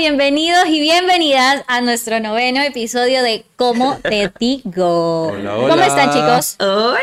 [0.00, 5.26] Bienvenidos y bienvenidas a nuestro noveno episodio de ¿Cómo te digo?
[5.26, 5.74] Hola, hola.
[5.74, 6.56] ¿Cómo están, chicos?
[6.58, 6.98] Hola.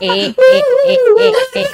[0.00, 0.34] Eh, eh,
[0.86, 1.66] eh, eh,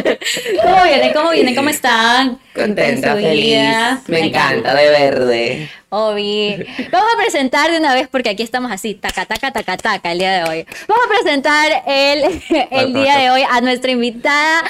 [0.00, 0.18] eh.
[0.64, 1.12] ¿Cómo vienen?
[1.12, 1.54] ¿Cómo vienen?
[1.54, 2.40] ¿Cómo están?
[2.52, 3.68] Contenta, feliz.
[4.08, 5.70] Me encanta, de verde.
[5.90, 6.64] Obi.
[6.92, 10.20] Vamos a presentar de una vez porque aquí estamos así, taca, taca, taca, taca, el
[10.20, 10.66] día de hoy.
[10.86, 14.62] Vamos a presentar el, el día de hoy a nuestra invitada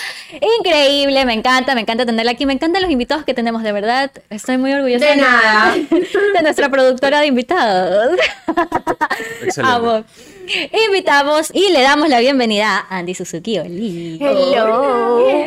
[0.59, 1.25] increíble.
[1.27, 2.47] Me encanta, me encanta tenerla aquí.
[2.47, 4.11] Me encantan los invitados que tenemos, de verdad.
[4.31, 5.75] Estoy muy orgullosa De nada.
[5.91, 8.19] de nuestra productora de invitados.
[9.43, 9.61] Excelente.
[9.63, 10.05] Amo.
[10.87, 13.61] Invitamos y le damos la bienvenida a Andy Suzuki.
[13.61, 14.19] Oli.
[14.21, 15.45] Hello.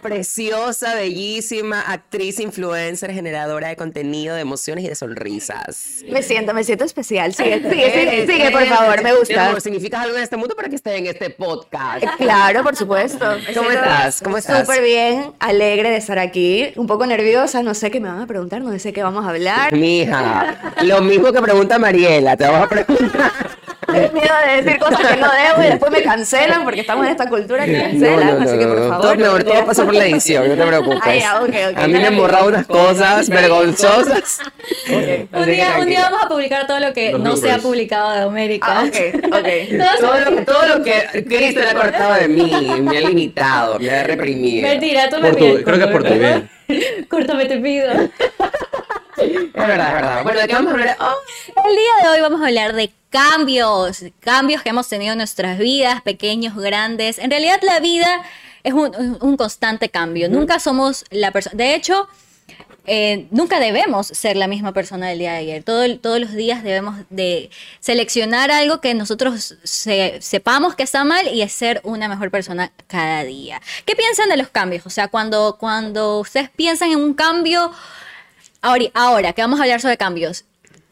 [0.00, 4.44] Preciosa, bellísima, actriz, influencer, generadora de contenido, de
[4.76, 6.04] emociones y de sonrisas.
[6.08, 7.34] Me siento, me siento especial.
[7.34, 9.48] Sigue, sigue, sigue, sigue, por favor, me gusta.
[9.48, 12.04] amor, ¿Significas algo en este mundo para que esté en este podcast?
[12.18, 13.24] Claro, por supuesto.
[13.54, 14.20] ¿Cómo estás?
[14.22, 14.66] ¿Cómo estás?
[14.66, 16.72] Súper bien, alegre de estar aquí.
[16.76, 19.30] Un poco nerviosa, no sé qué me van a preguntar, no sé qué vamos a
[19.30, 19.72] hablar.
[19.72, 23.32] Mija, lo mismo que pregunta Mariela, te vamos a preguntar.
[23.92, 27.12] Tengo miedo de decir cosas que no debo y después me cancelan porque estamos en
[27.12, 28.42] esta cultura que cancelan.
[28.42, 29.16] así que por favor.
[29.16, 31.24] Todo, no pasa por la edición, no te preocupes.
[31.24, 31.40] Ah,
[31.76, 34.40] a mí me han borrado unas cosas vergonzosas.
[35.32, 38.12] Un día, un día vamos a publicar todo lo que Los no se ha publicado
[38.12, 38.66] de América.
[38.68, 38.86] Ah.
[40.00, 43.90] Todo lo, todo lo que Cristo le ha cortado de mí, me ha limitado, me
[43.90, 44.68] ha reprimido.
[44.68, 46.48] Mentira, tú me tu- creo que por tu bien.
[47.08, 47.90] Córtame, te pido.
[47.92, 48.12] Es
[49.54, 50.22] verdad, es verdad.
[50.22, 50.96] Bueno, ¿de qué vamos a hablar?
[51.00, 51.14] Oh,
[51.68, 55.58] El día de hoy vamos a hablar de cambios, cambios que hemos tenido en nuestras
[55.58, 57.18] vidas, pequeños, grandes.
[57.18, 58.22] En realidad la vida
[58.62, 60.28] es un, un constante cambio.
[60.28, 61.56] Nunca somos la persona.
[61.56, 62.08] De hecho,
[62.88, 65.62] eh, nunca debemos ser la misma persona del día de ayer.
[65.64, 71.26] Todo todos los días debemos de seleccionar algo que nosotros se- sepamos que está mal
[71.28, 73.60] y es ser una mejor persona cada día.
[73.86, 74.86] ¿Qué piensan de los cambios?
[74.86, 77.72] O sea, cuando, cuando ustedes piensan en un cambio,
[78.62, 80.44] ahora, ahora que vamos a hablar sobre cambios,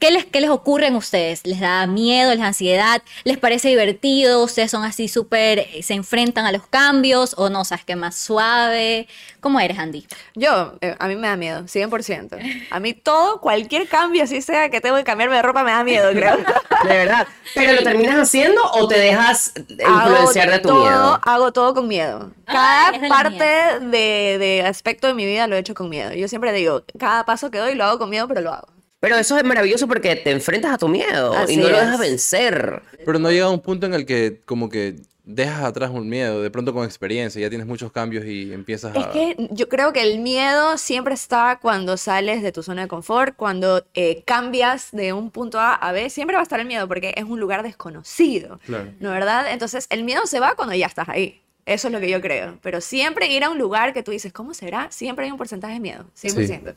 [0.05, 1.47] ¿qué les, ¿qué les ocurre a ustedes?
[1.47, 3.03] ¿Les da miedo, les da ansiedad?
[3.25, 4.45] ¿Les parece divertido?
[4.45, 7.65] ¿Ustedes son así súper, eh, se enfrentan a los cambios o no?
[7.65, 9.09] ¿Sabes qué más suave?
[9.41, 10.07] ¿Cómo eres, Andy?
[10.35, 12.39] Yo, eh, a mí me da miedo, 100%.
[12.71, 15.83] A mí todo, cualquier cambio, así sea que tengo que cambiarme de ropa, me da
[15.85, 16.37] miedo, creo.
[16.85, 17.27] de verdad.
[17.55, 21.21] ¿Pero lo terminas haciendo o te dejas influenciar de tu todo, miedo?
[21.25, 22.31] Hago todo con miedo.
[22.47, 23.45] Ah, Cada parte
[23.81, 26.13] de, de aspecto de mi vida lo he hecho con miedo.
[26.13, 28.74] Yo siempre digo, cada paso que doy lo hago con miedo, pero lo hago.
[29.05, 31.83] Pero eso es maravilloso porque te enfrentas a tu miedo y no lo es.
[31.83, 32.83] dejas vencer.
[33.05, 36.51] Pero no llega un punto en el que como que dejas atrás un miedo, de
[36.51, 39.01] pronto con experiencia, ya tienes muchos cambios y empiezas a...
[39.01, 42.89] Es que yo creo que el miedo siempre está cuando sales de tu zona de
[42.89, 46.67] confort, cuando eh, cambias de un punto A a B, siempre va a estar el
[46.67, 48.91] miedo porque es un lugar desconocido, Claro.
[49.01, 49.53] ¿no verdad?
[49.53, 51.43] Entonces el miedo se va cuando ya estás ahí.
[51.67, 52.59] Eso es lo que yo creo.
[52.63, 54.91] Pero siempre ir a un lugar que tú dices, ¿cómo será?
[54.91, 56.07] Siempre hay un porcentaje de miedo.
[56.19, 56.75] 100%.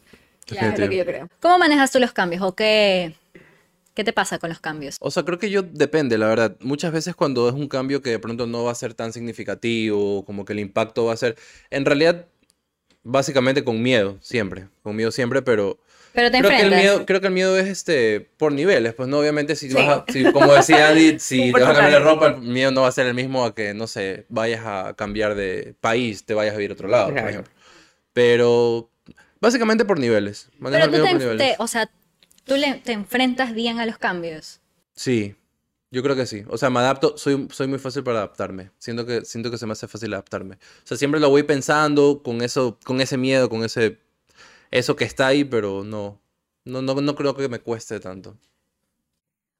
[0.50, 1.28] Es lo que yo creo.
[1.42, 3.14] ¿Cómo manejas tú los cambios o qué,
[3.94, 4.98] qué te pasa con los cambios?
[5.00, 6.56] O sea, creo que yo depende, la verdad.
[6.62, 10.24] Muchas veces cuando es un cambio que de pronto no va a ser tan significativo,
[10.26, 11.36] como que el impacto va a ser,
[11.70, 12.26] en realidad,
[13.04, 15.80] básicamente con miedo, siempre, con miedo siempre, pero
[16.14, 16.80] Pero te creo que el enfrentas.
[16.80, 20.06] miedo, creo que el miedo es este por niveles, pues no, obviamente si vas a-
[20.12, 22.88] si, como decía Andy, si te vas a cambiar de ropa, el miedo no va
[22.88, 26.54] a ser el mismo a que, no sé, vayas a cambiar de país, te vayas
[26.56, 27.30] a vivir a otro lado, por Claro.
[27.30, 27.54] ejemplo.
[28.14, 28.90] Pero
[29.42, 31.38] básicamente por niveles, Pero tú te, por niveles.
[31.38, 31.90] te- o sea,
[32.44, 34.60] tú le- te enfrentas bien a los cambios.
[34.96, 35.36] Sí,
[35.92, 36.44] yo creo que sí.
[36.50, 38.72] O sea, me adapto, soy, soy muy fácil para adaptarme.
[38.78, 40.56] Siento que, siento que se me hace fácil adaptarme.
[40.56, 44.00] O sea, siempre lo voy pensando con eso, con ese miedo, con ese,
[44.72, 46.20] eso que está ahí, pero no,
[46.66, 48.38] no, no, no creo que me cueste tanto.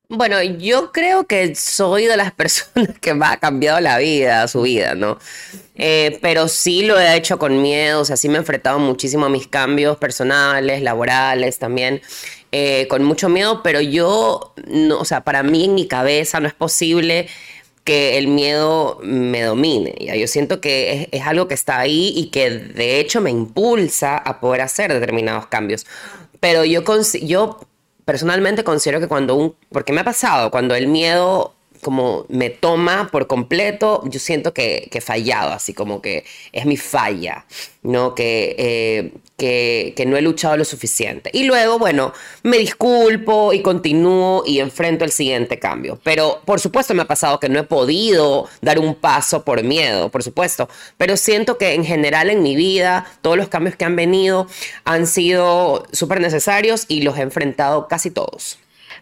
[0.10, 4.62] Bueno, yo creo que soy de las personas que me ha cambiado la vida, su
[4.62, 5.20] vida, ¿no?
[5.76, 9.26] Eh, pero sí lo he hecho con miedo, o sea, sí me he enfrentado muchísimo
[9.26, 12.02] a mis cambios personales, laborales también,
[12.54, 16.48] eh, con mucho miedo, pero yo, no, o sea, para mí en mi cabeza no
[16.48, 17.28] es posible
[17.84, 19.94] que el miedo me domine.
[20.00, 20.16] ¿ya?
[20.16, 24.40] Yo siento que es, algo que está ahí y que de hecho me impulsa a
[24.40, 25.86] poder hacer determinados cambios.
[26.40, 26.84] Pero yo,
[27.22, 27.67] yo
[28.08, 33.10] personalmente considero que cuando un, porque me ha pasado, cuando el miedo como me toma
[33.12, 37.46] por completo, yo siento que, que he fallado, así como que es mi falla,
[37.84, 38.16] ¿no?
[38.16, 41.30] Que, eh, que, que no he luchado lo suficiente.
[41.34, 42.14] Y luego, bueno,
[42.44, 46.00] me disculpo y continúo y enfrento el siguiente cambio.
[46.04, 50.10] Pero por supuesto me ha pasado que no he podido dar un paso por miedo,
[50.10, 50.68] por supuesto.
[50.98, 54.48] Pero siento que en general en mi vida, todos los cambios que han venido
[54.84, 58.58] han sido súper necesarios y los he enfrentado casi todos.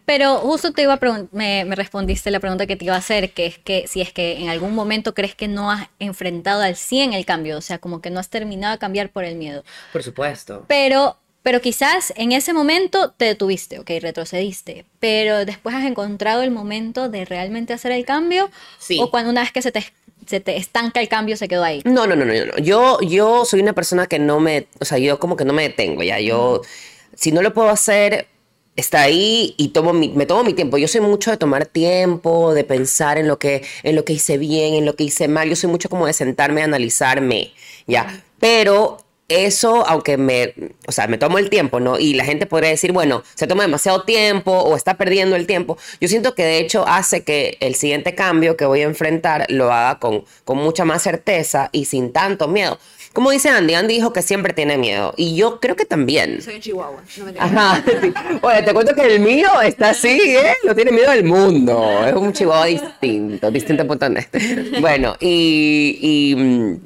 [0.06, 3.32] Pero justo te iba a me, me respondiste la pregunta que te iba a hacer,
[3.32, 6.76] que es que si es que en algún momento crees que no has enfrentado al
[6.76, 9.64] 100 el cambio, o sea, como que no has terminado de cambiar por el miedo.
[9.92, 10.64] Por supuesto.
[10.68, 16.52] Pero, pero quizás en ese momento te detuviste, ok, retrocediste, pero después has encontrado el
[16.52, 19.00] momento de realmente hacer el cambio, Sí.
[19.02, 19.84] o cuando una vez que se te,
[20.28, 21.82] se te estanca el cambio se quedó ahí.
[21.84, 22.58] No, no, no, no, no.
[22.58, 25.64] Yo, yo soy una persona que no me, o sea, yo como que no me
[25.64, 26.20] detengo, ya.
[26.20, 26.62] Yo,
[27.16, 28.28] si no lo puedo hacer,
[28.76, 30.78] está ahí y tomo mi, me tomo mi tiempo.
[30.78, 34.38] Yo soy mucho de tomar tiempo, de pensar en lo que, en lo que hice
[34.38, 35.50] bien, en lo que hice mal.
[35.50, 37.54] Yo soy mucho como de sentarme a analizarme,
[37.88, 38.24] ya.
[38.40, 40.54] Pero eso, aunque me,
[40.88, 41.98] o sea, me tomo el tiempo, ¿no?
[41.98, 45.78] Y la gente podría decir, bueno, se toma demasiado tiempo o está perdiendo el tiempo.
[46.00, 49.72] Yo siento que de hecho hace que el siguiente cambio que voy a enfrentar lo
[49.72, 52.78] haga con, con mucha más certeza y sin tanto miedo.
[53.16, 55.14] Como dice Andy, Andy dijo que siempre tiene miedo.
[55.16, 56.42] Y yo creo que también.
[56.42, 57.02] Soy un chihuahua.
[57.18, 57.82] No me Ajá.
[58.02, 58.14] sí.
[58.42, 60.54] Oye, te cuento que el mío está así, ¿eh?
[60.66, 62.06] No tiene miedo del mundo.
[62.06, 64.28] Es un chihuahua distinto, distinto.net.
[64.82, 66.80] Bueno, y, y, mm,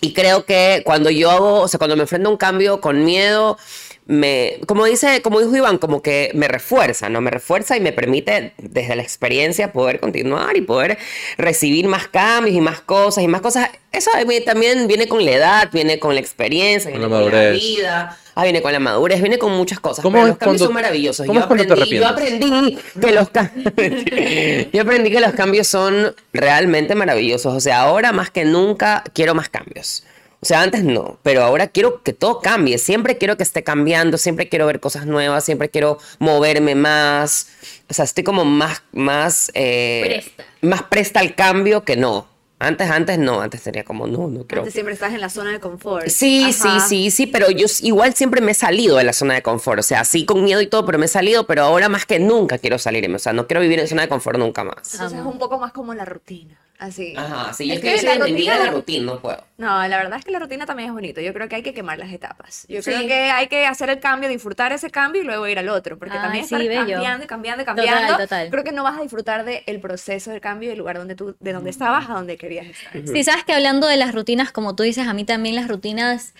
[0.00, 3.04] y creo que cuando yo hago, o sea, cuando me enfrento a un cambio con
[3.04, 3.58] miedo,
[4.06, 7.20] me, como dice, como dijo Iván, como que me refuerza, ¿no?
[7.22, 10.98] Me refuerza y me permite desde la experiencia poder continuar y poder
[11.38, 13.70] recibir más cambios y más cosas y más cosas.
[13.92, 14.10] Eso
[14.44, 17.60] también viene con la edad, viene con la experiencia, Con viene la con la madurez.
[17.62, 18.18] vida.
[18.34, 20.02] Ah, viene con la madurez, viene con muchas cosas.
[20.02, 21.26] ¿Cómo pero es los cambios cuando- son maravillosos.
[21.26, 23.28] cómo yo, te aprendí, yo aprendí que los
[24.72, 27.54] yo aprendí que los cambios son realmente maravillosos.
[27.54, 30.04] O sea, ahora más que nunca quiero más cambios.
[30.44, 32.76] O sea, antes no, pero ahora quiero que todo cambie.
[32.76, 37.48] Siempre quiero que esté cambiando, siempre quiero ver cosas nuevas, siempre quiero moverme más.
[37.88, 40.44] O sea, estoy como más, más, eh, Presta.
[40.60, 42.26] más presta al cambio que no.
[42.58, 44.60] Antes, antes no, antes sería como, no, no quiero.
[44.60, 46.08] Antes siempre estás en la zona de confort.
[46.08, 46.52] Sí, Ajá.
[46.52, 49.78] sí, sí, sí, pero yo igual siempre me he salido de la zona de confort,
[49.78, 52.18] o sea, sí con miedo y todo, pero me he salido, pero ahora más que
[52.18, 54.92] nunca quiero salirme, o sea, no quiero vivir en zona de confort nunca más.
[54.92, 56.60] Entonces es un poco más como la rutina.
[56.76, 57.14] Así.
[57.16, 59.44] Ajá, sí, Es es que que yo la de rutina- la rutina, no puedo.
[59.58, 61.20] No, la verdad es que la rutina también es bonito.
[61.20, 62.66] Yo creo que hay que quemar las etapas.
[62.68, 62.90] Yo Sí.
[62.90, 65.98] creo que hay que hacer el cambio, disfrutar ese cambio y luego ir al otro.
[65.98, 66.94] Porque también sí, estar bello.
[66.96, 68.16] cambiando y cambiando y cambiando.
[68.18, 68.50] total.
[68.50, 71.36] Creo que no vas a disfrutar del proceso del cambio y del lugar donde tú,
[71.38, 72.92] de donde estabas a donde querías estar.
[73.06, 76.34] Sí, sabes que hablando de las rutinas, como tú dices, a mí también las rutinas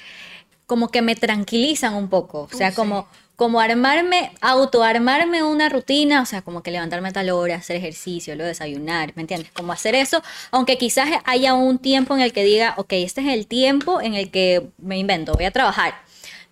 [0.66, 2.48] como que me tranquilizan un poco.
[2.52, 7.30] O sea, como, como armarme, autoarmarme una rutina, o sea, como que levantarme a tal
[7.30, 9.50] hora, hacer ejercicio, luego desayunar, ¿me entiendes?
[9.52, 13.28] Como hacer eso, aunque quizás haya un tiempo en el que diga, ok, este es
[13.28, 16.03] el tiempo en el que me invento, voy a trabajar.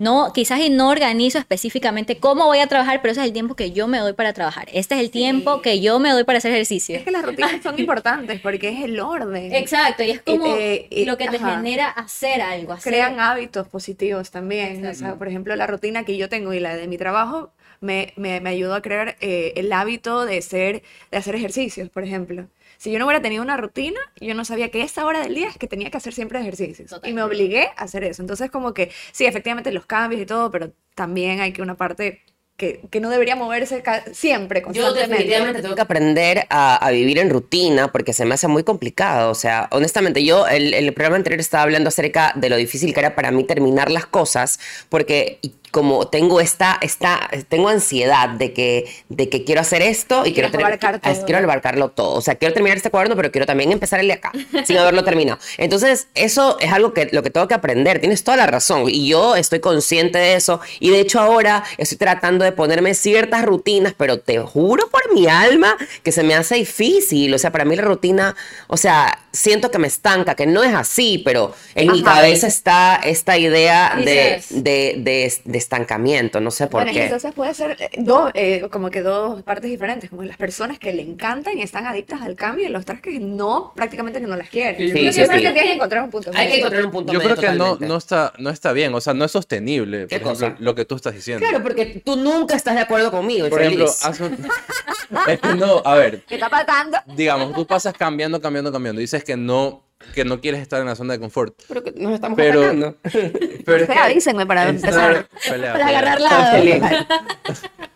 [0.03, 3.55] No, quizás y no organizo específicamente cómo voy a trabajar, pero ese es el tiempo
[3.55, 4.67] que yo me doy para trabajar.
[4.73, 6.97] Este es el tiempo que yo me doy para hacer ejercicio.
[6.97, 9.55] Es que las rutinas son importantes porque es el orden.
[9.55, 11.55] Exacto, y es como eh, y- lo que te ajá.
[11.57, 12.73] genera hacer algo.
[12.73, 12.93] Hacer.
[12.93, 14.85] crean hábitos positivos también.
[14.87, 18.13] O sea, por ejemplo, la rutina que yo tengo y la de mi trabajo me,
[18.17, 20.83] me, me ayudó a crear eh, el hábito de, ser,
[21.13, 22.49] de hacer ejercicios, por ejemplo.
[22.83, 25.49] Si yo no hubiera tenido una rutina, yo no sabía que esa hora del día
[25.49, 26.91] es que tenía que hacer siempre ejercicios.
[26.91, 27.09] Total.
[27.09, 28.23] Y me obligué a hacer eso.
[28.23, 32.23] Entonces, como que, sí, efectivamente los cambios y todo, pero también hay que una parte
[32.57, 35.09] que, que no debería moverse siempre, Yo constantemente.
[35.13, 39.31] definitivamente tengo que aprender a, a vivir en rutina porque se me hace muy complicado.
[39.31, 42.99] O sea, honestamente, yo el, el programa anterior estaba hablando acerca de lo difícil que
[42.99, 44.59] era para mí terminar las cosas
[44.89, 45.39] porque
[45.73, 50.51] como tengo esta, esta, tengo ansiedad de que, de que quiero hacer esto y quiero,
[50.53, 51.25] abarcar ah, todo.
[51.25, 52.13] quiero abarcarlo todo.
[52.15, 54.33] O sea, quiero terminar este cuaderno, pero quiero también empezar el de acá
[54.67, 55.39] sin haberlo terminado.
[55.57, 58.01] Entonces, eso es algo que lo que tengo que aprender.
[58.01, 61.97] Tienes toda la razón y yo estoy consciente de eso y de hecho ahora estoy
[61.97, 66.57] tratando de ponerme ciertas rutinas, pero te juro por mi alma que se me hace
[66.57, 67.33] difícil.
[67.33, 68.37] O sea, para mí la rutina,
[68.67, 72.97] o sea, siento que me estanca, que no es así, pero en mi cabeza está
[73.03, 74.63] esta idea de, Dices.
[74.65, 76.41] de, de- de estancamiento.
[76.41, 77.05] No sé por Bueno, y qué.
[77.05, 80.93] entonces puede ser eh, dos, eh, como que dos partes diferentes, como las personas que
[80.93, 84.37] le encantan y están adictas al cambio y los otras que no, prácticamente que no
[84.37, 84.77] las quieren.
[84.77, 86.91] Sí, Yo sí, creo sí, que tienes que encontrar un punto Hay que encontrar un
[86.91, 89.31] punto Yo medio creo que no, no, está, no está bien, o sea, no es
[89.33, 90.57] sostenible, por ¿Qué ejemplo, cosa?
[90.59, 91.47] lo que tú estás diciendo.
[91.47, 93.49] Claro, porque tú nunca estás de acuerdo conmigo.
[93.49, 93.87] Por ejemplo,
[94.21, 94.47] un-
[95.29, 96.99] es que no, a ver, ¿Qué está pasando?
[97.15, 99.83] digamos, tú pasas cambiando, cambiando, cambiando, dices que no,
[100.15, 102.97] que no quieres estar en la zona de confort, Pero que nos estamos Pero- atacando.
[103.65, 105.29] pero es que avísenme para empezar.
[105.49, 105.99] pelea, Para pelea.
[106.01, 106.61] agarrar.
[106.61, 106.83] Feliz.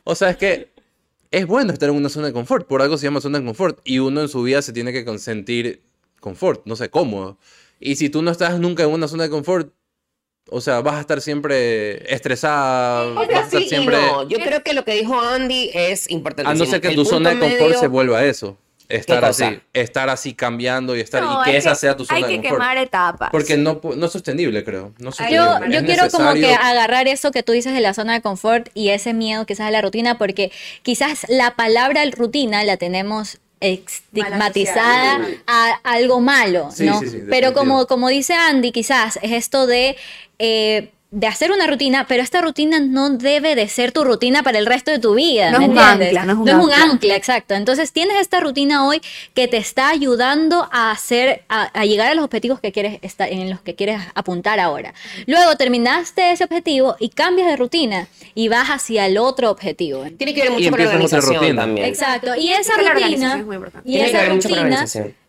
[0.05, 0.71] O sea, es que
[1.31, 2.67] es bueno estar en una zona de confort.
[2.67, 3.81] Por algo se llama zona de confort.
[3.85, 5.83] Y uno en su vida se tiene que sentir
[6.21, 7.39] confort, no sé, cómodo.
[7.81, 9.73] Y si tú no estás nunca en una zona de confort,
[10.49, 13.97] o sea, vas a estar siempre estresada, vas a estar Sí siempre...
[13.97, 14.29] no.
[14.29, 16.51] Yo creo que lo que dijo Andy es importante.
[16.51, 18.57] A no ser que tu zona de confort se vuelva eso.
[18.89, 22.19] Estar así, estar así cambiando y estar No, y que es esa sea tu zona
[22.19, 22.55] Hay de que confort.
[22.61, 23.31] quemar etapas.
[23.31, 24.93] Porque no, no es sostenible, creo.
[24.99, 25.75] No es Yo, sostenible.
[25.75, 28.69] yo Es quiero como que agarrar eso que tú dices de la zona de confort
[28.75, 30.53] y ese miedo quizás a la rutina, porque
[30.83, 37.01] quizás la palabra rutina la tenemos estigmatizada a algo malo, Sí, ¿no?
[37.01, 39.97] sí, sí, pero como, como dice Andy, quizás es esto de...
[40.39, 44.59] eh, de hacer una rutina, pero esta rutina no debe de ser tu rutina para
[44.59, 45.51] el resto de tu vida.
[45.51, 46.09] No ¿me es un entiendes?
[46.09, 46.83] ancla, no es un ancla.
[46.93, 47.55] ancla, exacto.
[47.55, 49.01] Entonces tienes esta rutina hoy
[49.33, 53.33] que te está ayudando a hacer, a, a llegar a los objetivos que quieres estar,
[53.33, 54.93] en los que quieres apuntar ahora.
[55.27, 60.05] Luego terminaste ese objetivo y cambias de rutina y vas hacia el otro objetivo.
[60.19, 61.63] Tiene que ver Y mucho con la organización rutina.
[61.63, 61.87] también.
[61.87, 62.37] Exacto.
[62.37, 63.89] Y esa rutina, organización es muy importante.
[63.89, 64.87] y Tiene que ver mucho con la rutina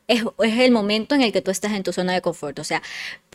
[0.08, 2.60] es, es el momento en el que tú estás en tu zona de confort.
[2.60, 2.82] O sea,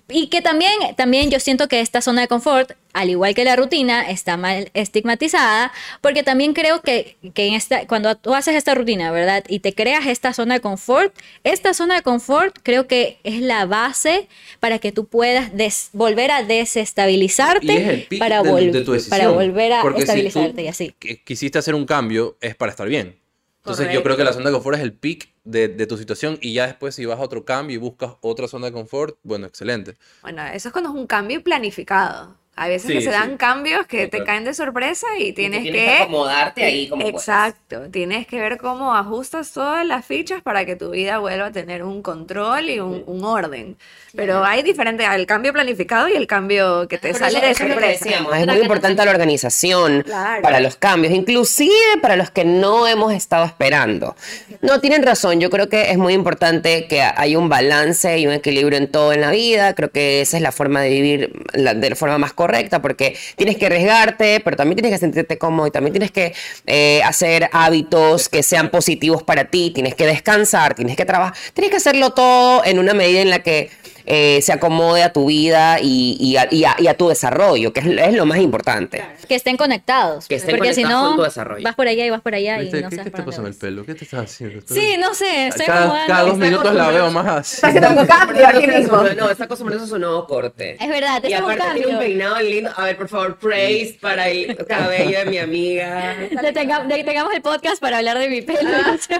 [0.08, 3.56] y que también, también yo siento que esta zona de confort, al igual que la
[3.56, 8.74] rutina, está mal estigmatizada, porque también creo que, que en esta, cuando tú haces esta
[8.74, 9.42] rutina, ¿verdad?
[9.48, 13.64] Y te creas esta zona de confort, esta zona de confort creo que es la
[13.64, 14.28] base
[14.60, 19.18] para que tú puedas des- volver a desestabilizarte para, vol- de tu decisión.
[19.18, 20.94] para volver a Porque si tú estabilizarte y así.
[21.00, 23.16] qu- quisiste hacer un cambio, es para estar bien.
[23.64, 26.36] Entonces yo creo que la zona de confort es el pic de, de tu situación
[26.40, 29.46] y ya después si vas a otro cambio y buscas otra zona de confort, bueno,
[29.46, 29.94] excelente.
[30.20, 32.41] Bueno, eso es cuando es un cambio planificado.
[32.54, 33.36] Hay veces Sí, que se dan sí.
[33.38, 35.86] cambios que te caen de sorpresa y tienes, tienes que...
[35.96, 37.06] que acomodarte ahí como.
[37.06, 41.50] Exacto, tienes que ver cómo ajustas todas las fichas para que tu vida vuelva a
[41.52, 43.78] tener un control y un, un orden.
[44.14, 47.54] Pero hay diferente, el cambio planificado y el cambio que te Por sale eso- de
[47.70, 48.04] sorpresa.
[48.04, 50.42] decíamos, es muy importante la organización Claro.
[50.42, 54.14] para los cambios, inclusive para los que no hemos estado esperando.
[54.60, 58.34] No, tienen razón, yo creo que es muy importante que hay un balance y un
[58.34, 61.72] equilibrio en todo en la vida, creo que esa es la forma de vivir la-
[61.72, 65.68] de la forma más correcta, porque tienes que arriesgarte, pero también tienes que sentirte cómodo
[65.68, 66.34] y también tienes que
[66.66, 71.70] eh, hacer hábitos que sean positivos para ti, tienes que descansar, tienes que trabajar, tienes
[71.70, 73.70] que hacerlo todo en una medida en la que
[74.14, 77.72] eh, se acomode a tu vida y, y a, y a- y a tu desarrollo,
[77.72, 79.02] que es, es lo más importante.
[79.26, 80.26] Que estén conectados.
[80.28, 81.64] Que estén porque si conectados no, con tu desarrollo.
[81.64, 83.46] vas por allá y vas por allá y no ¿Qué, sabes qué te pasó en
[83.46, 83.86] el pelo?
[83.86, 84.58] ¿Qué te estás haciendo?
[84.58, 87.54] Estás- Sí, no sé, estoy cada, cada dos minutos la veo más así.
[87.56, 89.02] Está haciendo un cambio aquí mismo.
[89.16, 90.76] No, está acostumbrado a su nuevo corte.
[90.78, 92.70] Es verdad, Y es un aparte tiene un peinado lindo.
[92.76, 96.16] A ver, por favor, praise para el cabello de mi amiga.
[96.42, 98.60] Detenga- Detengamos el podcast para hablar de mi pelo.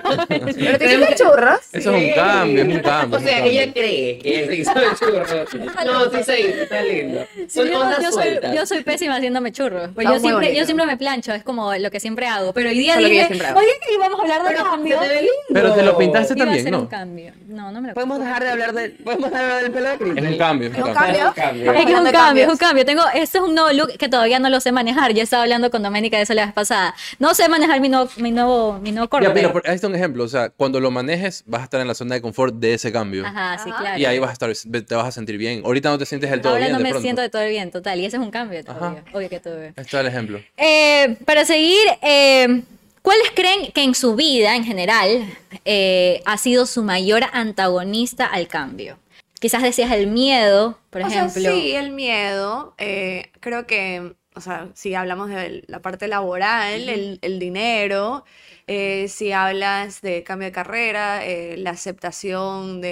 [0.05, 0.27] Ah.
[0.29, 1.61] Pero te churros.
[1.73, 3.19] Eso es un cambio, es un cambio.
[3.19, 4.65] O sea, ella cree que
[4.97, 5.85] se hizo el churro.
[5.85, 7.25] No, sí se hizo, está lindo.
[7.49, 9.91] Son yo, soy, yo soy pésima haciéndome churros.
[9.95, 12.53] Pues yo, siempre, yo siempre me plancho, es como lo que siempre hago.
[12.53, 15.27] Pero hoy día dije, que íbamos a hablar de Pero.
[15.53, 16.89] Pero te lo pintaste Iba a también, hacer un ¿no?
[16.89, 17.33] cambio.
[17.47, 19.89] No, no me lo Podemos dejar de hablar de, podemos dejar de hablar del pelo
[19.91, 20.17] de Cris.
[20.17, 20.69] Es un cambio.
[20.69, 21.27] Es un cambio.
[21.73, 22.85] Es que es un cambio, es un cambio.
[22.85, 25.13] Tengo, este es un nuevo look que todavía no lo sé manejar.
[25.13, 26.95] Yo estaba hablando con Doménica de eso la vez pasada.
[27.19, 29.27] No sé manejar mi nuevo, mi nuevo, mi nuevo corte.
[29.43, 30.25] Ya, por- ahí está un ejemplo.
[30.25, 32.93] O sea, cuando lo manejes, vas a estar en la zona de confort de ese
[32.93, 33.27] cambio.
[33.27, 33.99] Ajá, sí, claro.
[33.99, 35.63] Y ahí vas a estar, te vas a sentir bien.
[35.65, 37.03] Ahorita no te sientes del todo Ahora bien no de me pronto.
[37.03, 38.01] siento de todo bien, total.
[38.01, 38.91] Y ese es un cambio, Ajá.
[38.91, 39.67] obvio, obvio que tuve.
[39.69, 40.41] Ahí está el ejemplo.
[40.57, 42.63] Eh, para seguir, eh,
[43.03, 45.27] ¿cuáles creen que en su vida en general
[45.65, 48.99] eh, ha sido su mayor antagonista al cambio?
[49.41, 51.51] Quizás decías el miedo, por O sea, ejemplo.
[51.53, 52.75] sí, el miedo.
[52.79, 58.25] eh, creo que, o sea, si hablamos de la parte laboral, el, el dinero,
[58.67, 62.89] eh, si hablas de cambio de carrera, eh, la aceptación de,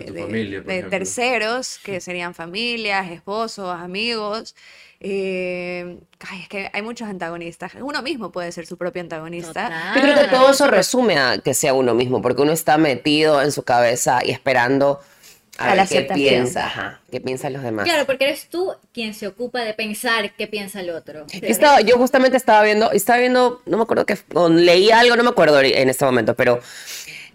[0.00, 0.90] De tu de- familia, por de ejemplo.
[0.98, 4.54] terceros, que serían familias, esposos, amigos.
[5.02, 7.72] eh, ay, es que hay muchos antagonistas.
[7.80, 9.64] Uno mismo puede ser su propio antagonista.
[9.64, 9.94] Total.
[9.94, 13.40] Yo creo que todo eso resume a que sea uno mismo, porque uno está metido
[13.42, 15.00] en su cabeza y esperando
[15.58, 17.84] a, A ver la qué piensa, ajá, qué piensan los demás.
[17.84, 21.26] Claro, porque eres tú quien se ocupa de pensar qué piensa el otro.
[21.26, 24.16] Yo, estaba, yo justamente estaba viendo, estaba viendo, no me acuerdo que,
[24.50, 26.60] leí algo, no me acuerdo en este momento, pero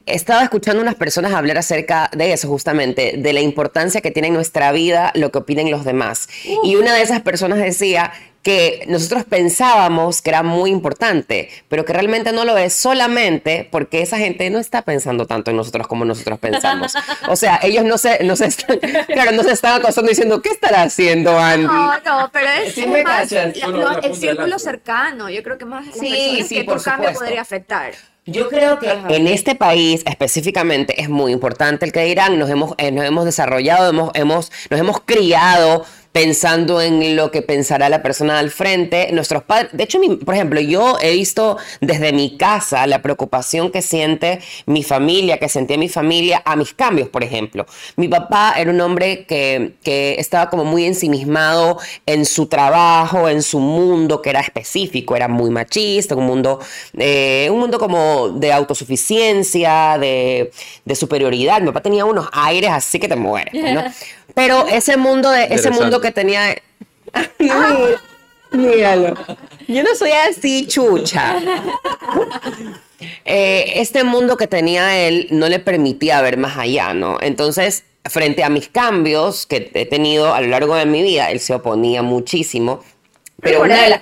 [0.06, 4.34] estaba escuchando unas personas hablar acerca de eso justamente, de la importancia que tiene en
[4.34, 6.28] nuestra vida lo que opinen los demás.
[6.64, 8.12] Y una de esas personas decía
[8.46, 14.04] que nosotros pensábamos que era muy importante, pero que realmente no lo es solamente porque
[14.04, 16.94] esa gente no está pensando tanto en nosotros como nosotros pensamos.
[17.28, 20.50] O sea, ellos no se, no se están, claro, no se están acostando diciendo, ¿qué
[20.50, 21.66] estará haciendo Andy?
[21.66, 25.28] No, no, pero es Sí me más la- punta el círculo cercano.
[25.32, 27.94] Yo creo que más las Sí, personas sí, que por tu cambio podría afectar.
[28.28, 32.76] Yo creo que en este país específicamente es muy importante el que dirán, nos hemos,
[32.78, 35.84] eh, nos hemos desarrollado, hemos, hemos, nos hemos criado
[36.16, 39.10] pensando en lo que pensará la persona al frente.
[39.12, 43.82] Nuestros padres, de hecho, por ejemplo, yo he visto desde mi casa la preocupación que
[43.82, 47.66] siente mi familia, que sentía mi familia a mis cambios, por ejemplo.
[47.98, 53.42] Mi papá era un hombre que, que estaba como muy ensimismado en su trabajo, en
[53.42, 56.62] su mundo, que era específico, era muy machista, un mundo,
[56.98, 60.50] eh, un mundo como de autosuficiencia, de,
[60.86, 61.60] de superioridad.
[61.60, 63.84] Mi papá tenía unos aires así que te mueres, ¿no?
[64.36, 66.56] Pero ese mundo, de, ese mundo que tenía...
[67.40, 67.78] Mira,
[68.52, 69.16] Míralo.
[69.68, 71.38] Yo no soy así, chucha.
[73.26, 77.18] Eh, este mundo que tenía él no le permitía ver más allá, ¿no?
[77.22, 81.42] Entonces, frente a mis cambios que he tenido a lo largo de mi vida, él
[81.42, 82.80] se oponía muchísimo.
[83.42, 84.02] Pero por una de las...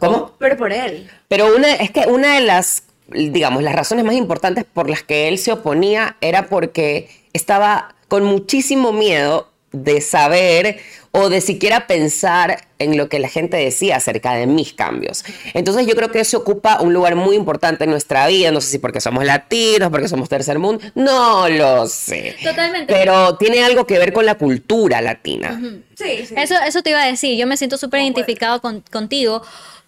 [0.00, 0.32] ¿Cómo?
[0.38, 1.10] Pero por él.
[1.28, 5.28] Pero una, es que una de las, digamos, las razones más importantes por las que
[5.28, 10.78] él se oponía era porque estaba con muchísimo miedo de saber
[11.12, 15.24] o de siquiera pensar en lo que la gente decía acerca de mis cambios.
[15.54, 18.68] Entonces yo creo que eso ocupa un lugar muy importante en nuestra vida, no sé
[18.70, 22.36] si porque somos latinos, porque somos tercer mundo, no lo sé.
[22.42, 22.92] Totalmente.
[22.92, 25.60] Pero tiene algo que ver con la cultura latina.
[25.96, 26.34] Sí, sí.
[26.36, 29.42] Eso, eso te iba a decir, yo me siento súper identificado con- contigo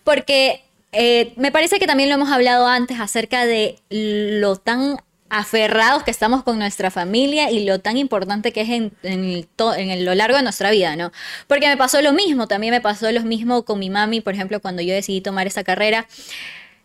[0.04, 0.62] porque
[0.92, 4.98] eh, me parece que también lo hemos hablado antes acerca de lo tan
[5.34, 9.46] aferrados que estamos con nuestra familia y lo tan importante que es en, en el
[9.46, 11.10] to- en el- lo largo de nuestra vida, ¿no?
[11.46, 14.60] Porque me pasó lo mismo, también me pasó lo mismo con mi mami, por ejemplo,
[14.60, 16.06] cuando yo decidí tomar esa carrera,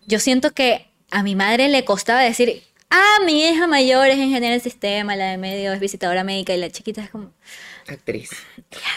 [0.06, 4.54] yo siento que a mi madre le costaba decir, ah, mi hija mayor es ingeniera
[4.54, 7.32] del sistema, la de medio es visitadora médica y la chiquita es como...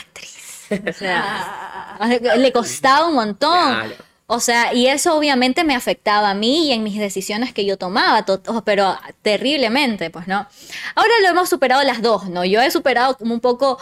[0.00, 0.69] Actriz.
[0.88, 1.99] O sea,
[2.37, 3.50] le costaba un montón.
[3.75, 3.95] Claro.
[4.32, 7.76] O sea, y eso obviamente me afectaba a mí y en mis decisiones que yo
[7.76, 10.46] tomaba, to- pero terriblemente, pues, ¿no?
[10.94, 12.44] Ahora lo hemos superado las dos, ¿no?
[12.44, 13.78] Yo he superado como un poco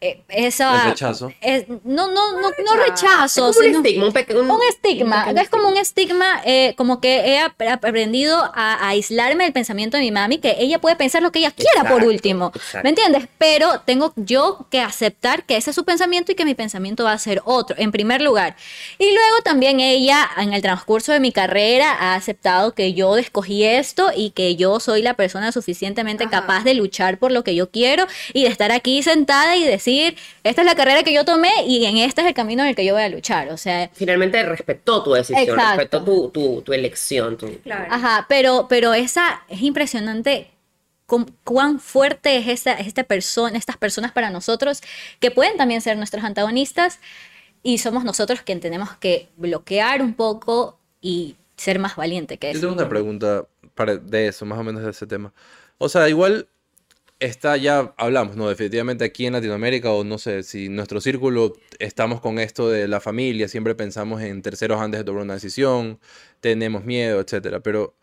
[0.00, 0.84] eh, esa...
[0.84, 1.32] El rechazo.
[1.40, 5.24] es- no, no, no, no rechazo, Es como un estigma, un peque- un- un estigma,
[5.24, 9.52] pequeño es como un estigma, eh, como que he ap- aprendido a, a aislarme del
[9.52, 12.52] pensamiento de mi mami, que ella puede pensar lo que ella quiera por Exacto, último,
[12.54, 12.80] exacto.
[12.84, 13.28] ¿me entiendes?
[13.38, 17.12] Pero tengo yo que aceptar que ese es su pensamiento y que mi pensamiento va
[17.12, 18.56] a ser otro, en primer lugar.
[18.98, 23.64] Y luego también ella, en el transcurso de mi carrera, ha aceptado que yo escogí
[23.64, 26.40] esto y que yo soy la persona suficientemente Ajá.
[26.42, 30.16] capaz de luchar por lo que yo quiero y de estar aquí sentada y decir,
[30.44, 32.74] esta es la carrera que yo tomé y en este es el camino en el
[32.76, 33.48] que yo voy a luchar.
[33.50, 35.78] O sea, Finalmente respetó tu decisión, Exacto.
[35.78, 37.36] respetó tu, tu, tu elección.
[37.36, 37.86] tu- Claro.
[37.90, 40.50] Ajá, pero, pero esa es impresionante
[41.06, 44.80] cu- cuán fuerte es esta, esta persona, estas personas para nosotros,
[45.18, 46.98] que pueden también ser nuestros antagonistas,
[47.62, 52.52] y somos nosotros quien tenemos que bloquear un poco y ser más valiente que Yo
[52.52, 52.60] eso.
[52.60, 55.32] tengo una pregunta para, de eso, más o menos de ese tema.
[55.78, 56.48] O sea, igual
[57.18, 58.48] está ya, hablamos, ¿no?
[58.48, 63.00] Definitivamente aquí en Latinoamérica, o no sé, si nuestro círculo estamos con esto de la
[63.00, 66.00] familia, siempre pensamos en terceros antes de tomar una decisión,
[66.40, 67.60] tenemos miedo, etcétera.
[67.60, 67.94] Pero,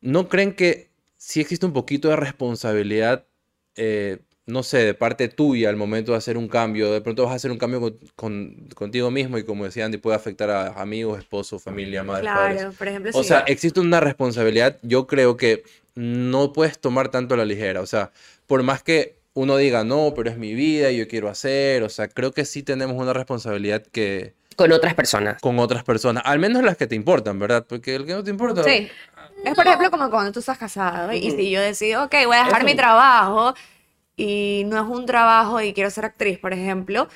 [0.00, 3.24] ¿no creen que sí existe un poquito de responsabilidad,
[3.76, 6.92] eh, no sé, de parte tuya al momento de hacer un cambio?
[6.92, 9.98] De pronto vas a hacer un cambio con- con- contigo mismo y como decía Andy,
[9.98, 12.22] puede afectar a amigos, esposos, familia, padres.
[12.30, 13.28] Claro, por ejemplo, O sí.
[13.28, 15.62] sea, existe una responsabilidad, yo creo que
[15.94, 17.80] no puedes tomar tanto a la ligera.
[17.80, 18.10] O sea,
[18.46, 21.88] por más que uno diga, no, pero es mi vida y yo quiero hacer, o
[21.88, 25.40] sea, creo que sí tenemos una responsabilidad que Con otras personas.
[25.40, 27.64] con otras personas, al menos las que te importan, ¿verdad?
[27.68, 28.62] Porque el que no te importa...
[28.62, 28.88] Sí.
[29.44, 32.44] Es por ejemplo como cuando tú estás casado y si yo decido, ok, voy a
[32.44, 32.64] dejar Eso.
[32.66, 33.54] mi trabajo
[34.16, 37.08] y no es un trabajo y quiero ser actriz, por ejemplo,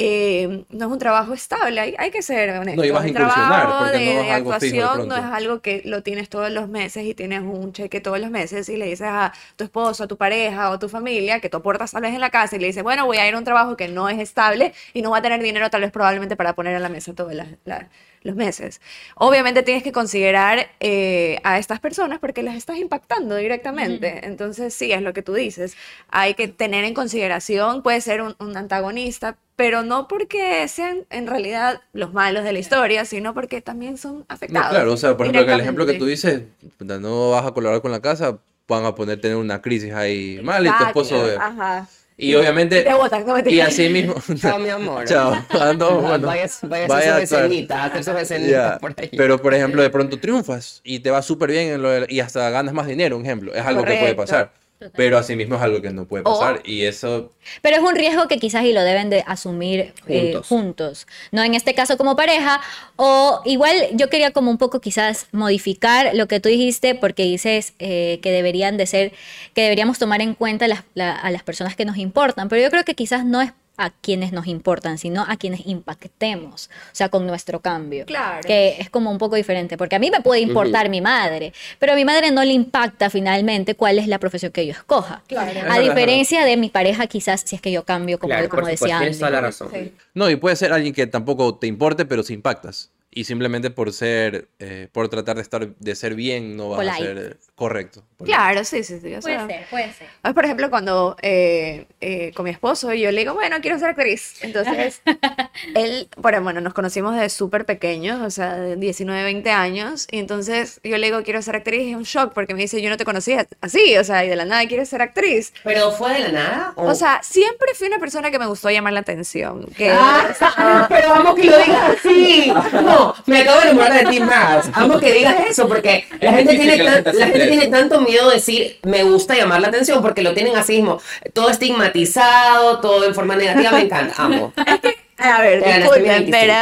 [0.00, 2.86] eh, no es un trabajo estable, hay, hay que ser honesto.
[2.86, 6.50] No, vas a trabajo de, no de actuación no es algo que lo tienes todos
[6.52, 10.04] los meses y tienes un cheque todos los meses y le dices a tu esposo,
[10.04, 12.54] a tu pareja o a tu familia que tú aportas tal vez en la casa
[12.56, 15.02] y le dices, bueno, voy a ir a un trabajo que no es estable y
[15.02, 17.48] no voy a tener dinero tal vez probablemente para poner en la mesa todos las-
[17.64, 17.88] la-
[18.22, 18.80] los meses.
[19.16, 24.26] Obviamente tienes que considerar eh, a estas personas porque las estás impactando directamente.
[24.26, 25.76] Entonces, sí, es lo que tú dices.
[26.08, 31.26] Hay que tener en consideración, puede ser un, un antagonista, pero no porque sean en
[31.26, 34.70] realidad los malos de la historia, sino porque también son No, afectados.
[34.70, 36.42] claro, o sea, por ejemplo, que el ejemplo que tú dices,
[36.78, 40.66] no vas a colaborar con la casa, van a poner tener una crisis ahí mal
[40.66, 41.24] y tu esposo...
[41.38, 41.88] Ajá.
[42.20, 42.82] Y obviamente...
[42.82, 44.16] Te botan, no me Y así mismo...
[44.36, 45.04] Chao, mi amor.
[45.04, 45.36] Chao.
[45.60, 49.08] Ando, bueno, vaya, vaya a vaya a hacer sus a hacer sus Ya, por ahí.
[49.16, 52.18] Pero, por ejemplo, de pronto triunfas y te va súper bien en lo de- y
[52.18, 53.54] hasta ganas más dinero, un ejemplo.
[53.54, 54.50] Es algo que puede Correcto.
[54.78, 54.92] Pasar.
[54.96, 56.62] Pero asimismo es algo que no puede O- pasar.
[56.64, 60.46] Y eso, Pero es un riesgo que quizás y lo deben de asumir eh, Juntos.
[60.48, 61.42] juntos, ¿no?
[61.42, 62.60] En este caso como pareja,
[62.96, 67.74] o igual yo quería como un poco quizás modificar lo que tú dijiste, porque dices
[67.78, 69.12] eh, que deberían de ser,
[69.54, 72.70] que deberíamos tomar en cuenta las- la- a las personas que nos importan, pero yo
[72.70, 77.08] creo que quizás no es a quienes nos importan, sino a quienes impactemos, o sea,
[77.08, 78.04] con nuestro cambio.
[78.04, 78.40] Claro.
[78.46, 81.92] Que es como un poco diferente, porque a mí me puede importar mi madre, pero
[81.92, 85.22] a mi madre no le impacta finalmente cuál es la profesión que yo escoja.
[85.26, 85.60] Claro.
[85.70, 88.70] A diferencia de mi pareja, quizás si es que yo cambio, como, Claro, como por
[88.70, 89.70] decía toda la razón.
[89.72, 89.92] Sí.
[90.14, 92.90] No, y puede ser alguien que tampoco te importe, pero sí impactas.
[93.10, 96.92] Y simplemente por ser, eh, por tratar de estar, de ser bien, no vas a
[96.92, 97.06] Polite.
[97.06, 98.04] ser eh, correcto.
[98.24, 99.14] Claro, sí, sí, sí.
[99.14, 100.08] o sea, Puede ser, puede ser.
[100.22, 103.90] a por ejemplo, cuando eh, eh, con mi esposo yo le digo, bueno, quiero ser
[103.90, 104.36] actriz.
[104.42, 105.02] Entonces,
[105.74, 110.06] él, bueno, bueno, nos conocimos desde súper pequeños, o sea, de 19, 20 años.
[110.10, 111.82] Y entonces yo le digo, quiero ser actriz.
[111.82, 114.28] Y es un shock porque me dice, yo no te conocía así, o sea, y
[114.28, 115.52] de la nada quieres ser actriz.
[115.62, 116.72] ¿Pero fue de la nada?
[116.76, 119.66] O sea, siempre fui una persona que me gustó llamar la atención.
[119.76, 122.52] Que, Ah, pero vamos que lo digas así.
[122.72, 124.70] No, me acabo de enamorar de ti más.
[124.74, 128.78] Amo que digas eso porque la gente, tiene, la gente tiene tanto miedo de decir
[128.82, 131.00] me gusta llamar la atención porque lo tienen así mismo.
[131.32, 133.72] Todo estigmatizado, todo en forma negativa.
[133.72, 134.14] Me encanta.
[134.16, 134.52] Amo.
[135.18, 136.54] A ver, disculpen, pero,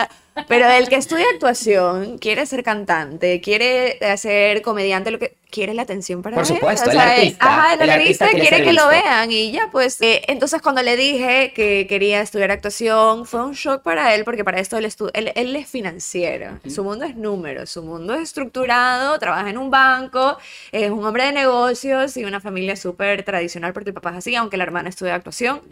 [0.44, 5.82] pero el que estudia actuación quiere ser cantante, quiere ser comediante, lo que quiere la
[5.82, 6.46] atención para Por él.
[6.46, 7.38] supuesto, o el sea, artista.
[7.38, 8.88] Ajá, el, El artista, artista quiere quiere que lo visto.
[8.88, 10.00] vean y ya, pues.
[10.02, 14.44] eh, entonces, cuando le dije que quería estudiar actuación, fue un shock para él porque
[14.44, 16.60] para esto él, él, él es financiero.
[16.68, 20.36] Su mundo es números, su mundo es estructurado, trabaja en un banco,
[20.72, 24.34] es un hombre de negocios y una familia súper tradicional porque el papá es así,
[24.36, 25.62] aunque la hermana estudia actuación.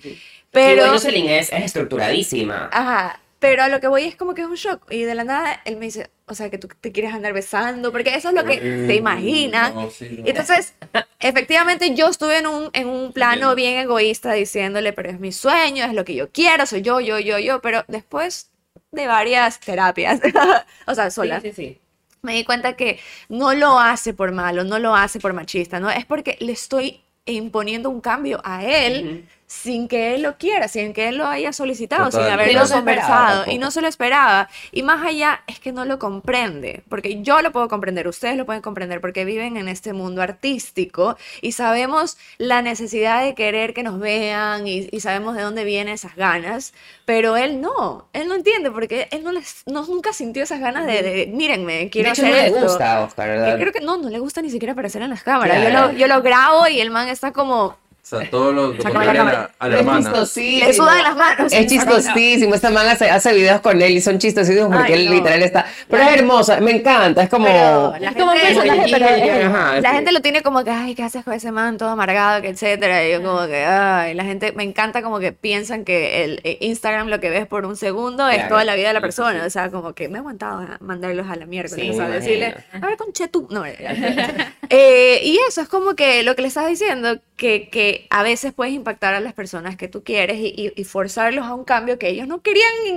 [0.51, 0.93] Pero Pero.
[0.93, 2.69] Jocelyn es, es estructuradísima.
[2.73, 4.91] Ajá, pero a lo que voy es como que es un shock.
[4.91, 7.93] Y de la nada él me dice, o sea, que tú te quieres andar besando,
[7.93, 9.69] porque eso es lo que se imagina.
[9.69, 10.25] No, sí, no.
[10.25, 10.73] Entonces,
[11.21, 15.85] efectivamente yo estuve en un, en un plano bien egoísta diciéndole, pero es mi sueño,
[15.85, 18.51] es lo que yo quiero, soy yo, yo, yo, yo, pero después
[18.93, 20.21] de varias terapias,
[20.87, 21.81] o sea, sola, Sí, sí, sí.
[22.23, 25.91] me di cuenta que no lo hace por malo, no lo hace por machista, no
[25.91, 30.93] es porque le estoy imponiendo un cambio a él sin que él lo quiera, sin
[30.95, 34.49] que él lo haya solicitado, sin haberlo no conversado y no se lo esperaba.
[34.73, 38.47] Y más allá es que no lo comprende, porque yo lo puedo comprender, ustedes lo
[38.47, 43.83] pueden comprender porque viven en este mundo artístico y sabemos la necesidad de querer que
[43.83, 46.73] nos vean y, y sabemos de dónde vienen esas ganas,
[47.05, 50.87] pero él no, él no entiende porque él no, les, no nunca sintió esas ganas
[50.87, 53.59] de, de, mírenme, quiero de hecho, hacer no le gusta, Oscar, Que ¿verdad?
[53.59, 55.63] creo que no, no le gusta ni siquiera aparecer en las cámaras.
[55.63, 55.93] Yo, Claro.
[55.93, 59.23] lo, yo lo grabo y el man está como, O sea, todo lo, lo contrario
[59.23, 60.01] a la, a la Es hermana.
[60.01, 60.67] chistosísimo.
[60.67, 61.53] le sudan las manos.
[61.55, 65.07] Es chistosísimo, esta man hace, hace videos con él y son chistosísimos porque Ay, él
[65.07, 65.15] no.
[65.15, 65.65] literal está...
[65.89, 67.47] Pero es hermosa, me encanta, es como...
[67.47, 69.97] Pero la Es como un gente- personaje, pero es- Ajá, La sí.
[69.97, 73.09] gente lo tiene como que, ay, ¿qué haces con ese man todo amargado, que etcétera?
[73.09, 76.59] Y yo como que, ay, la gente, me encanta como que piensan que el eh,
[76.61, 78.49] Instagram lo que ves por un segundo es Claro.
[78.51, 79.41] toda la vida de la Sí, persona.
[79.41, 79.47] sí.
[79.47, 81.75] O sea, como que me he aguantado a mandarlos a la mierda.
[81.75, 83.49] Sí, o sea, decirle, a ver, con tú.
[83.51, 83.65] No,
[84.71, 88.53] eh, y eso es como que lo que le estás diciendo, que, que a veces
[88.53, 91.99] puedes impactar a las personas que tú quieres y, y- y forzarlos a un cambio
[91.99, 92.93] que ellos no querían, y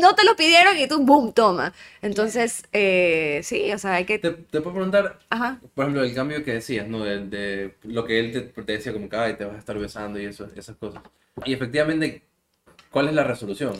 [0.00, 1.72] no te lo pidieron y tú, boom, toma.
[2.02, 4.18] Entonces, eh, sí, o sea, hay que...
[4.18, 5.58] Te, te puedo preguntar, Ajá.
[5.74, 7.04] por ejemplo, el cambio que decías, ¿no?
[7.04, 9.76] De, de lo que él te, te decía como que, ay, te vas a estar
[9.78, 11.02] besando y eso, esas cosas.
[11.44, 12.22] Y efectivamente,
[12.90, 13.72] ¿cuál es la resolución?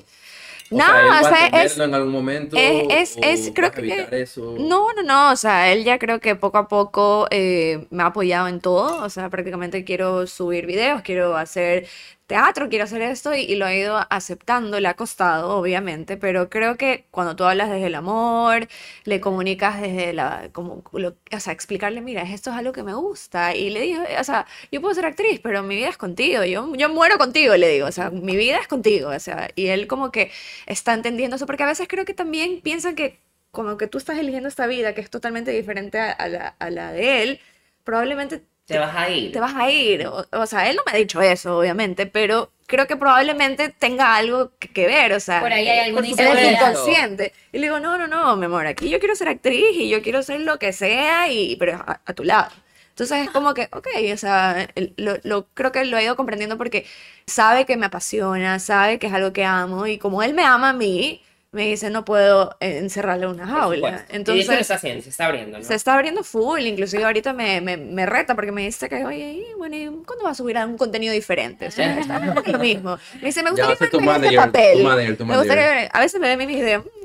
[0.73, 2.57] O No, sea, ¿él o sea, es- en algún momento?
[2.57, 4.55] es- es- es- creo que- eso?
[4.59, 8.07] No, no, no, o sea, él ya creo que poco a poco eh, me ha
[8.07, 11.89] apoyado en todo, o sea, prácticamente quiero subir videos, quiero hacer
[12.31, 16.77] teatro, quiero hacer esto y, lo he ido aceptando, le ha costado, obviamente, pero creo
[16.77, 18.69] que cuando tú hablas desde el amor,
[19.05, 22.95] le comunicas desde la, como, lo- o sea, explicarle, mira, esto es algo que me
[22.95, 26.45] gusta, y le digo, o sea, yo puedo ser actriz, pero mi vida es contigo,
[26.45, 29.67] yo, yo muero contigo, le digo, o sea, mi vida es contigo, o sea, y
[29.69, 30.31] él como que
[30.67, 33.19] está entendiendo eso, porque a veces creo que también piensan que
[33.51, 36.93] como que tú estás eligiendo esta vida que es totalmente diferente a la, a la
[36.93, 37.41] de él,
[37.85, 38.43] probablemente
[38.75, 39.33] Te vas a ir.
[39.33, 40.07] te vas a ir.
[40.07, 44.15] O, o sea, él no me ha dicho eso, obviamente, pero creo que probablemente tenga
[44.17, 46.71] algo que, que ver, o sea, Por ahí hay el inseguridad.
[46.71, 47.33] inconsciente.
[47.53, 50.03] Y le digo, no, no, no, mi amor, aquí yo quiero ser actriz y yo
[50.03, 52.51] quiero ser lo que sea, y, pero a, a tu lado.
[52.91, 56.59] Entonces es como que, ok, o sea, lo, lo- creo que lo he ido comprendiendo
[56.59, 56.85] porque
[57.27, 60.71] sabe que me apasiona, sabe que es algo que amo, y como él me ama
[60.71, 63.77] a mí, me dice, no puedo eh, encerrarlo en una jaula.
[63.77, 63.99] supuesto.
[63.99, 65.65] y eso lo Entonces, está haciendo, se está abriendo, ¿no?
[65.65, 69.33] se está abriendo full, inclusive ahorita me, me, me reta porque me dice que, oye,
[69.33, 71.67] y bueno, ¿y ¿cuándo vas a subir un contenido diferente?
[71.67, 72.99] O sea, está lo mismo.
[73.21, 74.83] Me dice, me gustaría a tu en este manager, tu papel.
[74.85, 76.47] manager, Me gustaría ver- a veces me ve a mí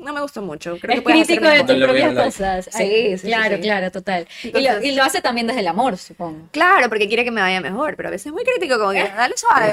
[0.08, 0.76] y me dice, "Mm, no me gustó mucho.
[0.80, 2.24] Creo que Es hacer crítico de tus propias like.
[2.30, 2.64] cosas.
[2.70, 3.62] Sí, Ay, sí, claro, sí.
[3.62, 4.26] claro, total.
[4.42, 6.48] Y lo, Entonces- y lo hace también desde el amor, supongo.
[6.52, 9.02] Claro, porque quiere que me vaya mejor, pero a veces es muy crítico, como que
[9.04, 9.72] dale suave.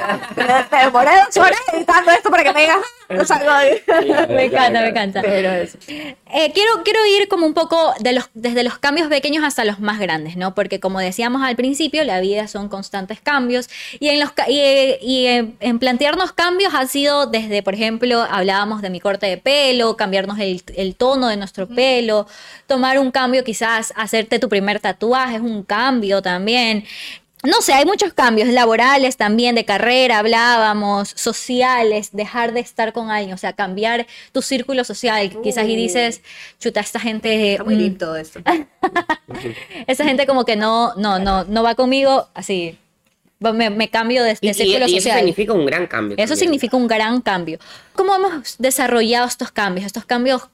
[0.69, 2.77] Te demoré dos horas editando esto para que me digas,
[3.09, 5.21] "Ah, o sea, como- Me encanta, me encanta.
[5.21, 5.77] Pero eso.
[5.87, 9.79] Eh, quiero, quiero ir como un poco de los, desde los cambios pequeños hasta los
[9.79, 10.55] más grandes, ¿no?
[10.55, 13.69] Porque como decíamos al principio, la vida son constantes cambios
[13.99, 17.73] y en, los, ca- y, eh, y, eh, en plantearnos cambios ha sido desde, por
[17.75, 19.95] ejemplo, hablábamos de mi corte de pelo,
[20.27, 22.27] cambiarnos el, el tono de nuestro pelo,
[22.67, 26.85] tomar un cambio, quizás hacerte tu primer tatuaje es un cambio también.
[27.45, 33.11] No sé, hay muchos cambios laborales también, de carrera, hablábamos, sociales, dejar de estar con
[33.11, 35.75] alguien, o sea, cambiar tu círculo social, quizás y Uh.
[35.75, 36.21] dices,
[36.57, 38.39] chuta, esta gente, Está muy mm, lindo esto.
[39.87, 42.77] esa gente como que no, no, no, no va conmigo, así,
[43.39, 45.17] me, me cambio de, de Y, y- círculo y eso social.
[45.19, 46.15] significa un gran cambio.
[46.17, 46.37] Eso también.
[46.39, 47.59] significa un gran cambio.
[47.93, 49.85] ¿Cómo hemos desarrollado estos cambios?
[49.85, 50.49] Estos cambios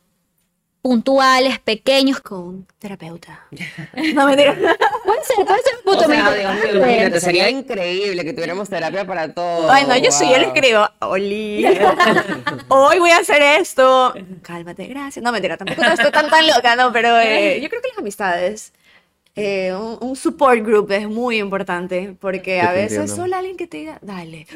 [0.81, 2.19] puntuales, pequeños.
[2.21, 3.45] Con un terapeuta.
[4.15, 4.55] No, mentira.
[4.55, 6.33] Puede ser, puede ser un O sea.
[6.33, 9.69] Dios imagínate, sería increíble que tuviéramos terapia para todo.
[9.69, 10.55] Ay, no, yo sí, yo le Wow.
[10.55, 11.65] escribo, Oli,
[12.69, 14.13] hoy voy a hacer esto.
[14.41, 15.21] Cálmate, gracias.
[15.23, 18.73] No, mentira, tampoco estoy tan tan loca, no, pero eh, yo creo que las amistades,
[19.35, 23.13] eh, un, un support group es muy importante, porque a veces entiendo.
[23.13, 24.47] solo alguien que te diga, dale,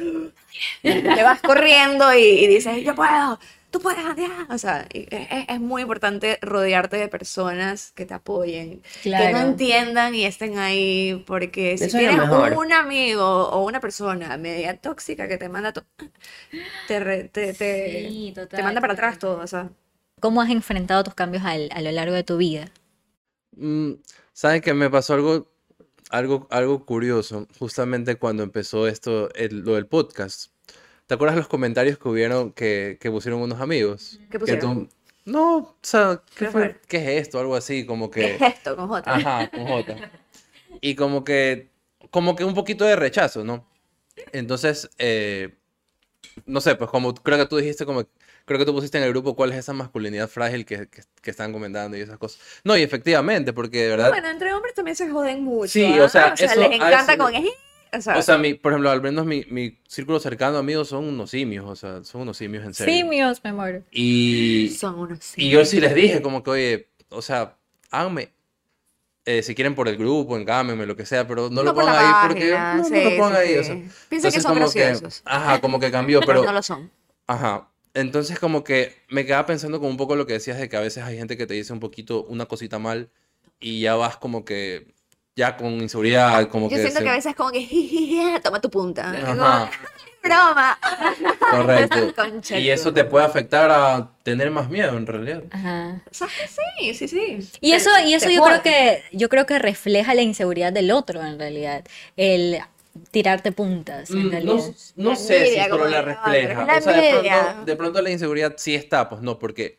[0.84, 1.12] dale.
[1.12, 3.38] te vas corriendo y, y dices, yo puedo,
[3.70, 4.46] tú puedes, ya.
[4.50, 8.82] O sea, y es, es muy importante rodearte de personas que te apoyen,
[9.14, 14.36] que no entiendan y estén ahí, porque si Eso tienes un amigo o una persona
[14.36, 15.84] media tóxica que te manda, to-
[16.86, 19.70] te, re- te, te, Sí, te total, manda para atrás todo, o sea.
[20.20, 22.72] ¿Cómo has enfrentado tus cambios al- a lo largo de tu vida?
[23.56, 23.94] Mm,
[24.34, 25.48] ¿Saben que me pasó algo,
[26.10, 30.50] algo, algo curioso justamente cuando empezó esto, el- lo del podcast?
[31.06, 34.18] ¿Te acuerdas los comentarios que hubieron que, que pusieron unos amigos?
[34.22, 34.88] ¿Qué Que tú- pusieron?
[35.24, 36.80] no, o sea, ¿qué ¿Qué fue?
[36.88, 37.38] ¿Qué es esto?
[37.38, 38.34] Algo así, como ¿Qué que...
[38.46, 39.14] es esto con J?
[39.14, 39.96] Ajá, con J.
[40.80, 41.70] Y como que,
[42.10, 43.64] como que un poquito de rechazo, ¿no?
[44.32, 45.54] Entonces, eh,
[46.46, 48.04] no sé, pues como creo que tú dijiste, como
[48.44, 51.30] creo que tú pusiste en el grupo cuál es esa masculinidad frágil que, que, que
[51.30, 52.40] están comentando y esas cosas.
[52.64, 55.72] No, y efectivamente, porque de verdad, Bueno, entre hombres también se joden mucho.
[55.72, 56.04] Sí, ¿ah?
[56.04, 57.50] o sea, eso- les encanta eso- con que,
[57.96, 61.04] o sea, o sea, mi, por ejemplo, al menos mi, mi círculo cercano amigos son
[61.04, 62.94] unos simios, o sea, son unos simios en serio.
[62.94, 63.82] Simios, me muero.
[63.90, 67.56] Y, son unos y yo sí les dije como que, oye, o sea,
[67.90, 68.32] háganme,
[69.26, 71.84] eh, si quieren por el grupo, encámenme, lo que sea, pero no, No lo por
[71.84, 73.68] pongan ahí porque, página, no, no sí, lo pongan sí, ahí, o sí.
[73.68, 73.82] sea.
[74.10, 75.22] Piensa que son como graciosos.
[75.24, 76.90] ajá, como que cambió, pero, no lo son.
[77.26, 77.70] ajá.
[77.94, 80.80] Entonces como que me quedaba pensando como un poco lo que decías de que a
[80.80, 83.08] veces hay gente que te dice un poquito una cosita mal
[83.60, 84.88] y ya vas como que,
[85.36, 88.20] ya con inseguridad, como Yo que siento se- que a veces es como que, "Jijiji,
[88.42, 89.10] toma tu punta.
[89.12, 89.70] Ajá.
[90.22, 90.78] Broma.
[91.50, 92.12] Correcto.
[92.16, 95.42] Concha Y eso te puede afectar a tener más miedo en realidad.
[95.50, 96.02] Ajá.
[96.10, 97.38] Sí, sí, sí.
[97.60, 100.90] Y eso, y eso Te yo creo que, yo creo que refleja la inseguridad del
[100.92, 101.84] otro en realidad.
[102.16, 102.58] El
[103.10, 104.74] tirarte puntas, en Mm, realidad.
[104.96, 106.66] No, no sé si como la refleja.
[106.66, 109.78] pero O sea, de pronto, de pronto la inseguridad sí está, pues no, porque,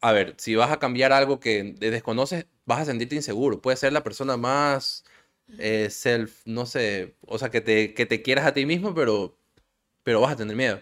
[0.00, 3.60] a ver, si vas a cambiar algo que de- desconoces, vas a sentirte inseguro.
[3.62, 5.04] Puedes ser la persona más
[5.58, 9.38] eh, self, no sé, o sea, que te, que te quieras a ti mismo, pero,
[10.04, 10.80] pero vas a tener miedo.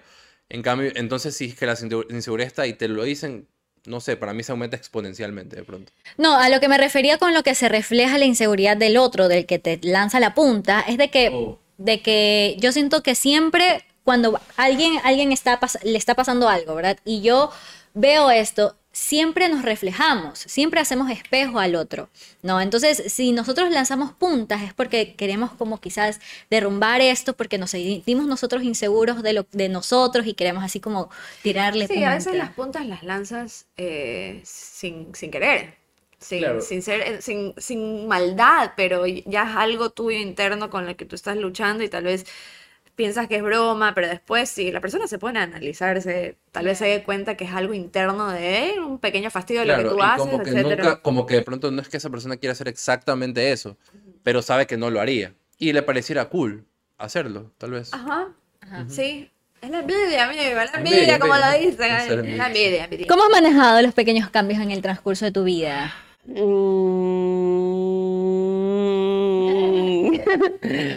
[0.49, 3.49] En cambio, entonces si es que la insegu- inseguridad está y te lo dicen,
[3.87, 5.93] no sé, para mí se aumenta exponencialmente de pronto.
[6.17, 9.29] No, a lo que me refería con lo que se refleja la inseguridad del otro,
[9.29, 11.59] del que te lanza la punta, es de que, Oh.
[11.79, 16.99] de que yo siento que siempre cuando alguien, alguien está le está pasando algo, ¿verdad?
[17.05, 17.51] Y yo
[17.95, 22.09] veo esto, siempre nos reflejamos, siempre hacemos espejo al otro,
[22.43, 22.61] ¿no?
[22.61, 28.27] Entonces, si nosotros lanzamos puntas es porque queremos como quizás derrumbar esto, porque nos sentimos
[28.27, 31.09] nosotros inseguros de, lo, de nosotros y queremos así como
[31.43, 35.77] tirarle Sí, a veces las puntas las lanzas eh, sin, sin querer,
[36.19, 36.61] sin, Claro.
[36.61, 41.05] sin ser, eh, sin, sin maldad, pero ya es algo tuyo interno con el que
[41.07, 42.27] tú estás luchando y tal vez
[42.95, 46.79] piensas que es broma, pero después si la persona se pone a analizarse, tal vez
[46.79, 49.85] se dé cuenta que es algo interno de él, un pequeño fastidio de lo que
[49.85, 50.85] tú y haces, como que etcétera.
[50.85, 53.77] nunca, como que de pronto no es que esa persona quiera hacer exactamente eso,
[54.23, 55.35] pero sabe que no lo haría.
[55.59, 56.65] Y le pareciera cool
[56.99, 57.93] hacerlo, tal vez.
[57.93, 58.29] Ajá,
[58.89, 59.31] sí.
[59.61, 61.95] Es la envidia, amigo, la Envidia, envidia, como lo dicen.
[61.95, 63.07] Es la envidia, envidia.
[63.07, 65.95] ¿Cómo has manejado los pequeños cambios en el transcurso de tu vida?
[66.25, 66.41] Mm.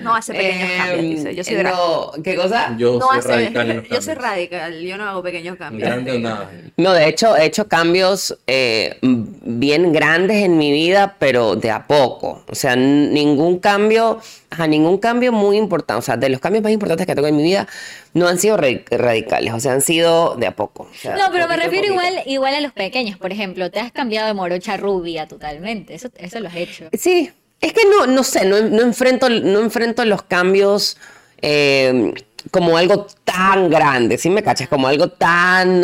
[0.01, 1.35] No hace pequeños cambios, Em, dice.
[1.35, 1.85] Yo soy drástica.
[2.17, 2.75] no, ¿Qué cosa?
[2.77, 4.31] Yo No soy hace- radical en los yo soy cambios.
[4.31, 5.87] radical, yo no hago pequeños cambios.
[5.89, 6.51] Grande o nada.
[6.77, 11.85] No, de hecho, he hecho cambios eh, bien grandes en mi vida, pero de a
[11.87, 12.43] poco.
[12.49, 15.99] O sea, ningún cambio, ajá, ningún cambio muy importante.
[15.99, 17.67] O sea, de los cambios más importantes que tengo en mi vida,
[18.13, 20.83] no han sido ra- radicales, o sea, han sido de a poco.
[20.91, 23.17] O sea, No, pero me poquito a refiero igual, igual a los pequeños.
[23.17, 25.93] Por ejemplo, te has cambiado de morocha a rubia totalmente.
[25.95, 26.89] Eso, eso lo has hecho.
[26.93, 27.31] Sí,
[27.63, 30.97] es que no, no sé, no, enfrento, no enfrento los cambios
[31.41, 32.13] eh,
[32.51, 34.67] como algo tan grande, ¿sí me cachas?
[34.67, 35.81] Como algo tan,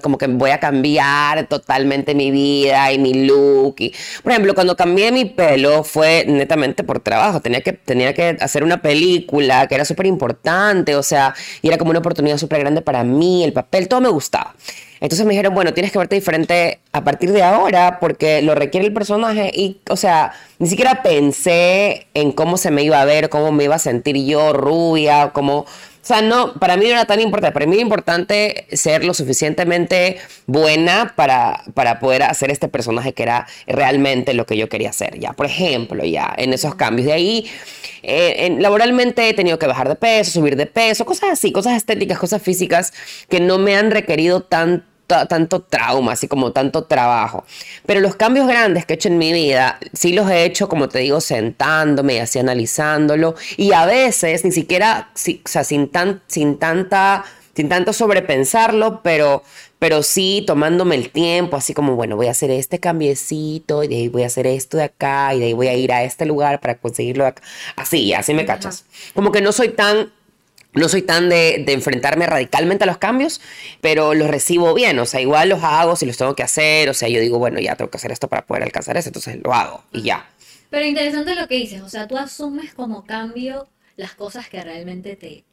[0.00, 3.76] como que voy a cambiar totalmente mi vida y mi look.
[4.22, 8.62] Por ejemplo, cuando cambié mi pelo fue netamente por trabajo, tenía que, tenía que hacer
[8.62, 12.80] una película que era súper importante, o sea, y era como una oportunidad súper grande
[12.80, 14.54] para mí, el papel, todo me gustaba.
[15.02, 18.86] Entonces me dijeron, bueno, tienes que verte diferente a partir de ahora porque lo requiere
[18.86, 23.28] el personaje y, o sea, ni siquiera pensé en cómo se me iba a ver,
[23.28, 25.58] cómo me iba a sentir yo, rubia, cómo...
[25.58, 27.52] O sea, no, para mí no era tan importante.
[27.52, 33.22] Para mí era importante ser lo suficientemente buena para, para poder hacer este personaje que
[33.24, 35.18] era realmente lo que yo quería hacer.
[35.20, 37.06] Ya, por ejemplo, ya, en esos cambios.
[37.06, 37.48] De ahí,
[38.02, 41.76] eh, en- laboralmente he tenido que bajar de peso, subir de peso, cosas así, cosas
[41.76, 42.92] estéticas, cosas físicas
[43.28, 47.44] que no me han requerido tanto tanto trauma, así como tanto trabajo.
[47.86, 50.88] Pero los cambios grandes que he hecho en mi vida, sí los he hecho, como
[50.88, 53.34] te digo, sentándome y así analizándolo.
[53.56, 59.00] Y a veces, ni siquiera, sí, o sea, sin, tan, sin tanta, sin tanto sobrepensarlo,
[59.02, 59.42] pero,
[59.78, 63.96] pero sí tomándome el tiempo, así como, bueno, voy a hacer este cambiecito, y de
[63.96, 66.24] ahí voy a hacer esto de acá, y de ahí voy a ir a este
[66.24, 67.42] lugar para conseguirlo de acá.
[67.76, 68.86] Así, así me cachas.
[69.14, 70.10] Como que no soy tan
[70.74, 73.40] no soy tan de, de enfrentarme radicalmente a los cambios,
[73.80, 74.98] pero los recibo bien.
[74.98, 76.88] O sea, igual los hago si los tengo que hacer.
[76.88, 79.38] O sea, yo digo, bueno, ya tengo que hacer esto para poder alcanzar eso, entonces
[79.42, 80.28] lo hago y ya.
[80.70, 81.82] Pero interesante lo que dices.
[81.82, 85.44] O sea, tú asumes como cambio las cosas que realmente te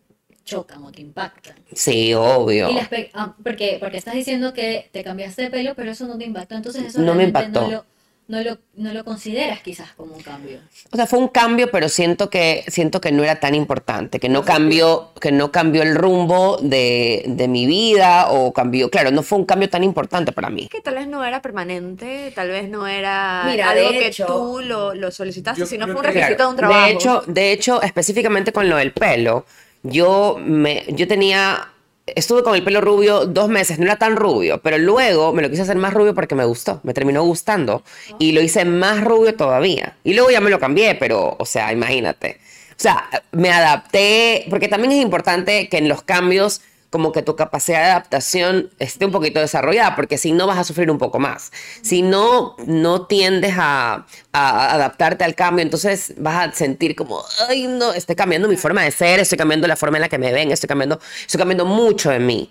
[0.45, 1.55] chocan o te impactan.
[1.73, 2.69] Sí, obvio.
[2.69, 6.17] Y las ah, porque, porque estás diciendo que te cambiaste de pelo, pero eso no
[6.17, 6.55] te impactó.
[6.55, 7.61] Entonces eso No me impactó.
[7.61, 7.85] No lo,
[8.29, 10.59] no, lo, no lo consideras quizás como un cambio.
[10.91, 14.29] O sea, fue un cambio, pero siento que, siento que no era tan importante, que
[14.29, 19.23] no cambió, que no cambió el rumbo de, de mi vida o cambió, claro, no
[19.23, 20.67] fue un cambio tan importante para mí.
[20.71, 24.27] que tal vez no era permanente, tal vez no era Mira, algo de que hecho-
[24.27, 26.85] tú lo, lo solicitaste, sino fue un requisito de un trabajo.
[26.85, 29.45] De hecho, de hecho, específicamente con lo del pelo,
[29.81, 31.67] yo me, yo tenía,
[32.15, 35.49] estuve con el pelo rubio dos meses, no era tan rubio, pero luego me lo
[35.49, 37.83] quise hacer más rubio porque me gustó, me terminó gustando
[38.17, 39.97] y lo hice más rubio todavía.
[40.03, 42.39] Y luego ya me lo cambié, pero, o sea, imagínate.
[42.71, 47.35] O sea, me adapté, porque también es importante que en los cambios como que tu
[47.35, 51.19] capacidad de adaptación esté un poquito desarrollada, porque si no vas a sufrir un poco
[51.19, 51.51] más.
[51.81, 57.67] Si no, no tiendes a, a adaptarte al cambio, entonces vas a sentir como, ay,
[57.67, 60.31] no, estoy cambiando mi forma de ser, estoy cambiando la forma en la que me
[60.31, 62.49] ven, estoy cambiando, estoy cambiando mucho en mí.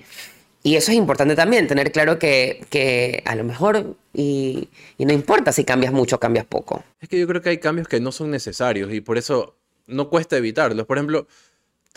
[0.63, 5.13] Y eso es importante también, tener claro que, que a lo mejor, y, y no
[5.13, 6.85] importa si cambias mucho o cambias poco.
[7.01, 10.09] Es que yo creo que hay cambios que no son necesarios y por eso no
[10.11, 10.87] cuesta evitarlos.
[10.87, 11.27] Por ejemplo,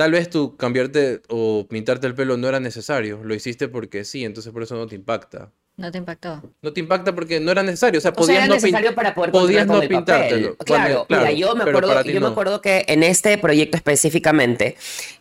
[0.01, 3.21] tal vez tú cambiarte o pintarte el pelo no era necesario.
[3.23, 5.51] Lo hiciste porque sí, entonces por eso no te impacta.
[5.77, 6.41] ¿No te impactó?
[6.63, 7.99] No te impacta porque no era necesario.
[7.99, 9.83] O sea, O sea, podías era no pin- necesario para poder podías continuar no con
[9.83, 10.21] el papel.
[10.29, 10.57] pintártelo.
[10.57, 12.27] Claro, Cuando- mira, yo me pero acuerdo, para ti yo me no.
[12.31, 14.75] acuerdo que en este proyecto específicamente,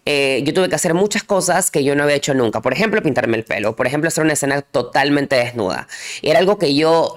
[0.06, 2.62] eh, yo tuve que hacer muchas cosas que yo no había hecho nunca.
[2.62, 3.76] Por ejemplo, pintarme el pelo.
[3.76, 5.86] Por ejemplo, hacer una escena totalmente desnuda.
[6.22, 7.14] Y era algo que yo,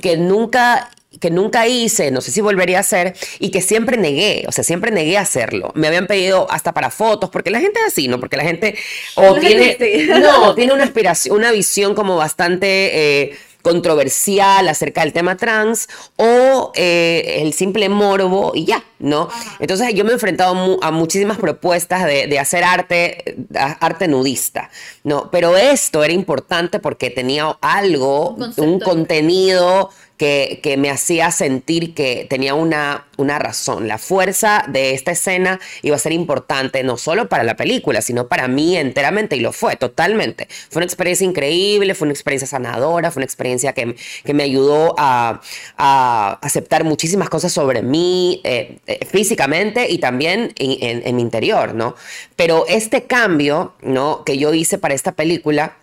[0.00, 0.88] que nunca
[1.20, 4.64] que nunca hice, no sé si volvería a hacer, y que siempre negué, o sea,
[4.64, 5.72] siempre negué a hacerlo.
[5.74, 8.18] Me habían pedido hasta para fotos, porque la gente es así, ¿no?
[8.20, 8.76] Porque la gente
[9.16, 9.76] o tiene,
[10.20, 16.72] no, tiene una aspiración, una visión como bastante eh, controversial acerca del tema trans o
[16.74, 19.28] eh, el simple morbo y ya, ¿no?
[19.60, 24.70] Entonces yo me he enfrentado mu- a muchísimas propuestas de, de hacer arte, arte nudista,
[25.04, 25.30] ¿no?
[25.30, 29.90] Pero esto era importante porque tenía algo, Un contenido
[30.22, 33.88] que, me hacía sentir que tenía una, una razón.
[33.88, 38.28] La fuerza de esta escena iba a ser importante no solo para la película, sino
[38.28, 40.46] para mí enteramente, y lo fue totalmente.
[40.70, 44.94] Fue una experiencia increíble, fue una experiencia sanadora, fue una experiencia que, que me ayudó
[44.96, 45.40] a,
[45.76, 51.22] a aceptar muchísimas cosas sobre mí eh, eh, físicamente y también en, en- en mi
[51.22, 51.96] interior, ¿no?
[52.36, 54.22] Pero este cambio, ¿no?
[54.24, 55.76] Que yo hice para esta película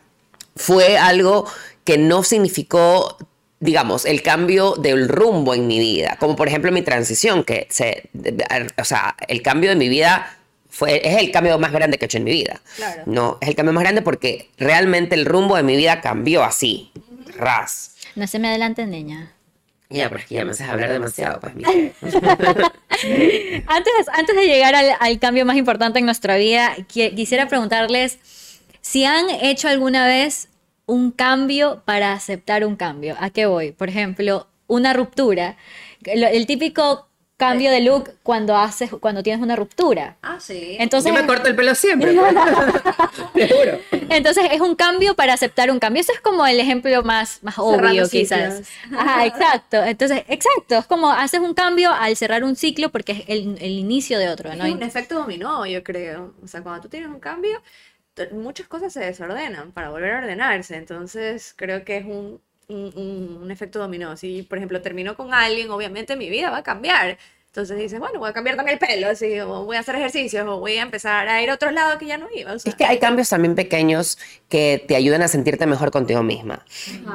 [0.55, 1.45] fue algo
[1.83, 3.17] que no significó
[3.59, 8.09] digamos, el cambio del rumbo en mi vida, como por ejemplo mi transición, que se,
[8.77, 10.37] o sea, el cambio de mi vida
[10.69, 12.61] fue, es el cambio más grande que he hecho en mi vida.
[12.77, 13.03] Claro.
[13.05, 16.91] No, es el cambio más grande porque realmente el rumbo de mi vida cambió así,
[17.35, 17.95] ras.
[18.15, 19.33] No se me adelante, niña.
[19.89, 21.69] Ya, pero es que ya me haces hablar demasiado, pues, mira.
[23.67, 28.17] Antes, antes de llegar al, al cambio más importante en nuestra vida, qui- quisiera preguntarles
[28.81, 30.47] si han hecho alguna vez
[30.89, 33.15] un cambio para aceptar un cambio.
[33.19, 33.71] ¿A qué voy?
[33.71, 35.55] Por ejemplo, una ruptura.
[36.03, 40.17] El, el típico cambio de look cuando haces, cuando tienes una ruptura.
[40.21, 40.75] Ah, sí.
[40.77, 42.13] Entonces, Yo me corto el pelo siempre.
[42.13, 42.35] pues.
[43.33, 43.79] Te juro.
[44.09, 46.01] entonces es un cambio para aceptar un cambio.
[46.01, 48.67] Eso es como el ejemplo más, más Cerrando obvio, quizás.
[48.67, 48.99] ciclos.
[48.99, 49.77] Ajá, exacto.
[49.83, 50.75] Entonces, exacto.
[50.79, 54.27] Es como haces un cambio al cerrar un ciclo porque es el, el inicio de
[54.27, 54.65] otro, ¿no?
[54.65, 56.33] Es un efecto dominó, yo creo.
[56.43, 57.61] O sea, cuando tú tienes un cambio,
[58.33, 60.75] muchas cosas se desordenan para volver a ordenarse.
[60.75, 64.17] Entonces, creo que es un, un, un- un efecto dominó.
[64.17, 67.17] Si, por ejemplo, termino con alguien, obviamente mi vida va a cambiar.
[67.47, 70.45] Entonces dices, bueno, voy a cambiar también el pelo, así, o voy a hacer ejercicios,
[70.47, 72.53] o voy a empezar a ir a otros lados que ya no iba.
[72.53, 76.21] O sea, Es que hay cambios también pequeños que te ayudan a sentirte mejor contigo
[76.21, 76.63] misma.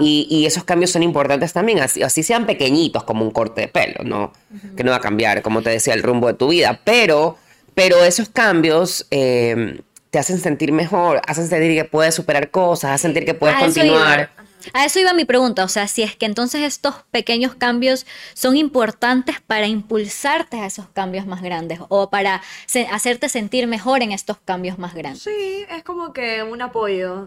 [0.01, 3.69] Y, y esos cambios son importantes también, así, así sean pequeñitos como un corte de
[3.69, 4.33] pelo, ¿no?
[4.77, 6.81] Que no va a cambiar, como te decía, el rumbo de tu vida.
[6.85, 7.39] Pero,
[7.77, 9.83] pero esos cambios eh,
[10.15, 14.31] te hacen sentir mejor, hacen sentir que puedes superar cosas, hacen sentir que puedes continuar.
[14.73, 18.57] A eso iba mi pregunta, o sea, si es que entonces estos pequeños cambios son
[18.57, 24.13] importantes para impulsarte a esos cambios más grandes o para se- hacerte sentir mejor en
[24.13, 25.23] estos cambios más grandes.
[25.23, 27.27] sí, es como que un apoyo,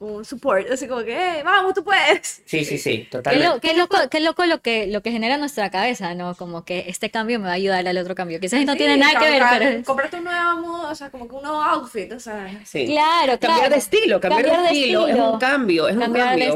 [0.00, 2.42] un support, así como que, "Eh, vamos, tú puedes.
[2.46, 3.48] Sí, sí, sí, Qué, totalmente.
[3.54, 6.34] lo- qué loco, qué loco lo que, lo que genera en nuestra cabeza, ¿no?
[6.34, 8.40] Como que este cambio me va a ayudar al otro cambio.
[8.40, 9.64] Quizás no Sí, tiene nada que ver, pero...
[9.70, 12.60] es- Comprarte un nuevo mood, o sea, como que un nuevo outfit, o sea.
[12.64, 12.86] Sí.
[12.86, 13.70] Claro, Cambiar claro.
[13.70, 16.54] de estilo, cambiar, de, estilo, es un cambio, es un Cambiar de cambio.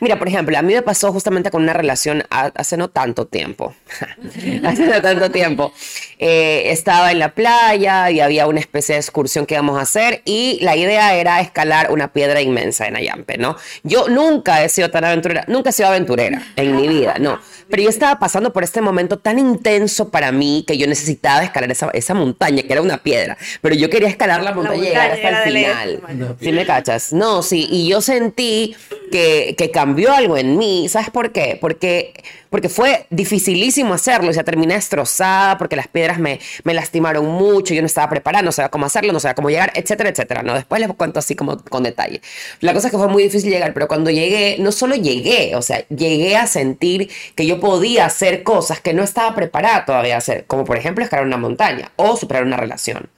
[0.00, 3.26] Mira, por ejemplo, a mí me pasó justamente con una relación ha- hace no tanto
[3.26, 3.74] tiempo.
[4.64, 5.72] hace no tanto tiempo.
[6.18, 10.20] Eh, estaba en la playa y había una especie de excursión que íbamos a hacer
[10.26, 13.56] y la idea era escalar una piedra inmensa en Ayampe, ¿no?
[13.82, 17.40] Yo nunca he sido tan aventurera, nunca he sido aventurera en mi vida, no.
[17.70, 21.70] Pero yo estaba pasando por este momento tan intenso para mí que yo necesitaba escalar
[21.70, 23.38] esa, esa montaña, que era una piedra.
[23.62, 26.02] Pero yo quería escalar la montaña y llegar hasta el final.
[26.40, 27.12] ¿Sí me cachas?
[27.12, 28.76] No, sí, y yo sentí
[29.10, 30.88] que, que cambió algo en mí.
[30.88, 31.58] ¿Sabes por qué?
[31.60, 32.14] Porque,
[32.50, 34.30] porque fue dificilísimo hacerlo.
[34.30, 37.72] O sea, terminé destrozada porque las piedras me, me lastimaron mucho.
[37.72, 40.42] Yo no estaba preparada, no sabía cómo hacerlo, no sabía cómo llegar, etcétera, etcétera.
[40.42, 40.54] ¿no?
[40.54, 42.20] Después les cuento así como con detalle.
[42.60, 45.62] La cosa es que fue muy difícil llegar, pero cuando llegué, no solo llegué, o
[45.62, 50.18] sea, llegué a sentir que yo podía hacer cosas que no estaba preparada todavía a
[50.18, 53.08] hacer, como por ejemplo escalar una montaña o superar una relación.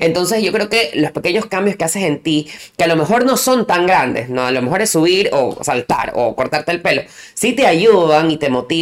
[0.00, 3.24] Entonces yo creo que los pequeños cambios que haces en ti, que a lo mejor
[3.24, 4.46] no son tan grandes, ¿no?
[4.46, 7.02] A lo mejor es subir o saltar o cortarte el pelo,
[7.34, 8.79] sí te ayudan y te motivan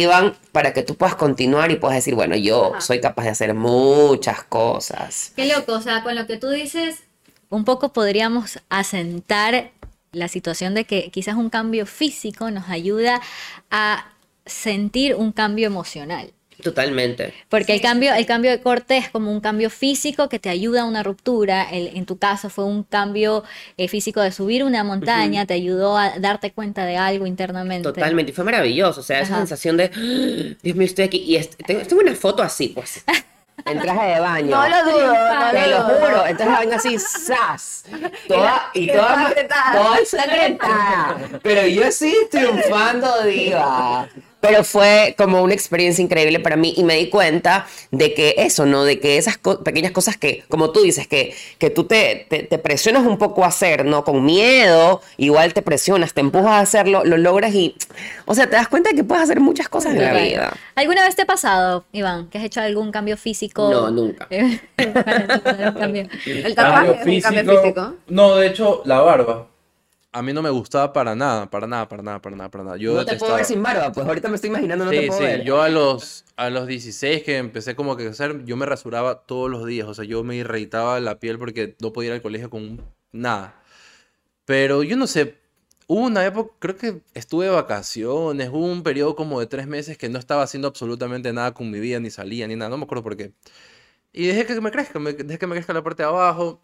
[0.51, 2.81] para que tú puedas continuar y puedas decir, bueno, yo Ajá.
[2.81, 5.33] soy capaz de hacer muchas cosas.
[5.35, 7.03] Qué loco, o sea, con lo que tú dices,
[7.49, 9.71] un poco podríamos asentar
[10.11, 13.21] la situación de que quizás un cambio físico nos ayuda
[13.69, 14.11] a
[14.45, 16.33] sentir un cambio emocional.
[16.63, 17.33] Totalmente.
[17.47, 20.81] Porque el cambio, el cambio de corte es como un cambio físico que te ayuda
[20.81, 21.63] a una ruptura.
[21.69, 23.43] El- en tu caso fue un cambio
[23.77, 27.83] eh, físico de subir una montaña, te ayudó a darte cuenta de algo internamente.
[27.83, 31.35] Totalmente, y fue maravilloso, o sea, esa sensación de, "Ah, Dios mío, estoy aquí, y
[31.37, 33.03] est- tengo, tengo una foto así, pues,
[33.65, 34.49] en traje de baño.
[34.55, 37.83] No lo dudo, no Te lo juro, entonces la vaina así, ¡zas!
[38.27, 39.97] Toda, y toda, toda apretada.
[40.57, 41.39] toda.
[41.41, 44.07] Pero yo sí triunfando, diva.
[44.41, 48.65] Pero fue como una experiencia increíble para mí y me di cuenta de que eso,
[48.65, 48.85] ¿no?
[48.85, 52.43] De que esas co- pequeñas cosas que, como tú dices, que, que tú te, te,
[52.43, 54.05] te presionas un poco a hacer, ¿no?
[54.05, 57.75] Con miedo, igual te presionas, te empujas a hacerlo, lo logras y,
[58.25, 60.53] o sea, te das cuenta de que puedes hacer muchas cosas en la vida.
[60.75, 63.69] ¿Alguna vez te ha pasado, Iván, que has hecho algún cambio físico?
[63.69, 64.25] No, nunca.
[65.77, 66.07] Cambio.
[66.25, 67.95] El un cambio físico.
[68.07, 69.47] No, de hecho, la barba.
[70.19, 72.75] A mí no me gustaba para nada, para nada, para nada, para nada, para nada.
[72.77, 75.07] Yo no te puedo ver sin barba, pues ahorita me estoy imaginando, no te Sí,
[75.07, 75.43] puedo sí, ver.
[75.45, 79.49] yo a los, a los 16 que empecé como que hacer, yo me rasuraba todos
[79.49, 82.49] los días, o sea, yo me irritaba la piel porque no podía ir al colegio
[82.49, 82.81] con
[83.13, 83.63] nada.
[84.45, 85.37] Pero yo no sé,
[85.87, 89.97] hubo una época, creo que estuve de vacaciones, hubo un periodo como de tres meses
[89.97, 92.85] que no estaba haciendo absolutamente nada con mi vida, ni salía, ni nada, no me
[92.85, 93.33] acuerdo por qué.
[94.13, 96.61] Y dejé que me crezca, me- dejé que me crezca la parte de abajo.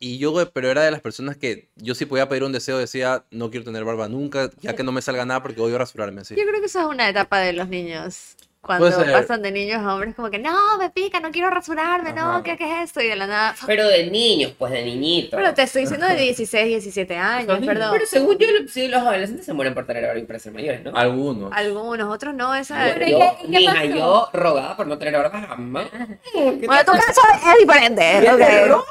[0.00, 3.24] Y yo, pero era de las personas que yo sí podía pedir un deseo, decía,
[3.30, 6.36] no quiero tener barba nunca, ya que no me salga nada porque odio rasurarme así.
[6.36, 8.36] Yo creo que esa es una etapa de los niños.
[8.76, 12.42] Cuando pasan de niños a hombres, como que no, me pica, no quiero rasurarme, no.
[12.42, 13.00] ¿qué, qué es esto?
[13.00, 13.54] Y de la nada.
[13.66, 15.38] Pero de niños, pues de niñitos.
[15.38, 17.90] Pero te estoy diciendo de 16, 17 años, perdón.
[17.92, 20.84] Pero según yo, sí, los adolescentes se mueren por tener barba y para ser mayores,
[20.84, 20.94] ¿no?
[20.94, 21.50] Algunos.
[21.52, 22.54] Algunos, otros no.
[22.54, 22.76] Esa...
[22.94, 25.86] Bueno, ¿y yo, qué- qué mija, yo rogaba por no tener barba jamás.
[26.34, 27.20] Bueno, tu caso
[27.52, 28.18] es diferente.
[28.20, 28.38] ¡Qué ok.
[28.38, 28.84] terror!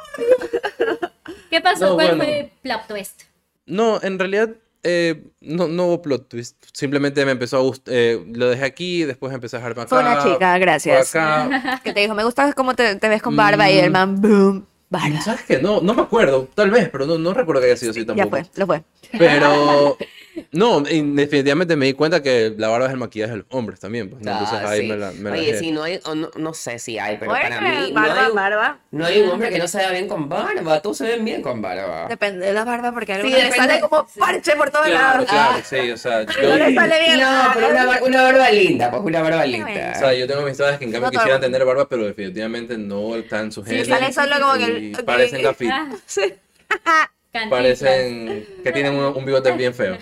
[1.49, 1.89] ¿Qué pasó?
[1.89, 2.23] No, ¿Cuál bueno.
[2.23, 3.21] fue el plot twist?
[3.65, 4.49] No, en realidad
[4.83, 6.55] Eh, no, no hubo plot twist.
[6.71, 7.93] Simplemente me empezó a gustar.
[8.33, 9.89] lo dejé aquí, después empecé a dejarme acá.
[9.89, 11.15] Fue una chica, gracias.
[11.15, 11.81] Acá.
[11.83, 14.65] Que te dijo, me gusta cómo te, te ves con barba y el man, boom,
[14.89, 15.21] barba.
[15.21, 15.59] ¿Sabes qué?
[15.59, 16.47] No, no me acuerdo.
[16.55, 18.29] Tal vez, pero no, no recuerdo que haya sido así Ya tampoco.
[18.29, 18.83] fue, lo fue.
[19.17, 19.97] Pero.
[20.51, 23.79] No, y definitivamente me di cuenta que la barba es el maquillaje de los hombres
[23.79, 24.09] también.
[24.09, 24.31] Pues, ¿no?
[24.31, 24.87] Entonces Ah, ahí sí.
[24.87, 25.59] me la, me la Oye, dejé.
[25.59, 28.27] sí, no hay, o no, no sé si hay, pero para mí barba, no, hay,
[28.29, 28.79] un- barba.
[28.91, 30.81] no hay un hombre que no se vea bien con barba.
[30.81, 32.07] Todos se ven bien con barba.
[32.07, 35.29] Depende de la barba, porque a Sí, le sale como parche por todos Claro, lados.
[35.29, 37.19] claro, sí, o sea, No le yo, sale bien.
[37.19, 39.93] No, pero una, bar- una barba linda, pues una barba linda.
[39.95, 43.51] o sea, yo tengo amistades que en cambio quisieran tener barba, pero definitivamente no están
[43.51, 45.69] sus Sí, sale solo como que el- parecen gafit.
[45.71, 46.21] Ah, Sí.
[47.49, 49.97] Parecen que tienen un, un bigote bien feo.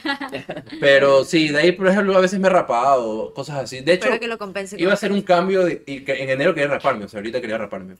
[0.79, 3.81] Pero sí, de ahí, por ejemplo, a veces me he rapado, cosas así.
[3.81, 4.75] De hecho, que lo compense.
[4.79, 7.41] iba a hacer un cambio de- y que en enero quería raparme, o sea, ahorita
[7.41, 7.95] quería raparme.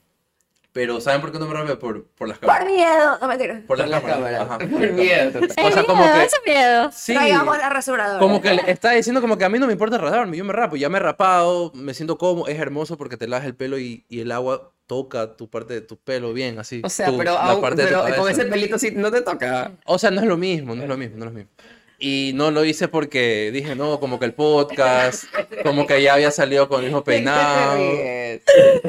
[0.72, 1.76] Pero ¿saben por qué no me rapé?
[1.76, 2.70] Por, por las Por cámaras.
[2.70, 3.18] miedo.
[3.18, 3.62] No, mentira.
[3.66, 4.18] Por las la cámaras.
[4.18, 4.42] cámara.
[4.42, 5.32] Ajá, por Por las miedo.
[5.32, 5.56] cámaras.
[5.56, 6.90] O sea, como que- eso es miedo.
[6.92, 8.18] Sí, Traigamos la rasuradora.
[8.18, 10.52] como que le está diciendo como que a mí no me importa raparme, yo me
[10.52, 13.78] rapo, ya me he rapado, me siento cómodo, es hermoso porque te lavas el pelo
[13.78, 16.80] y, y el agua toca tu parte de tu pelo bien, así.
[16.84, 19.72] O sea, tu- pero, la parte de tu con ese pelito sí no te toca.
[19.84, 21.50] O sea, no es lo mismo, no es lo mismo, no es lo mismo.
[21.98, 25.24] Y no lo hice porque dije, no, como que el podcast,
[25.62, 27.78] como que ya había salido con el mismo peinado.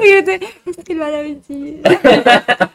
[0.00, 0.94] Fíjate, es que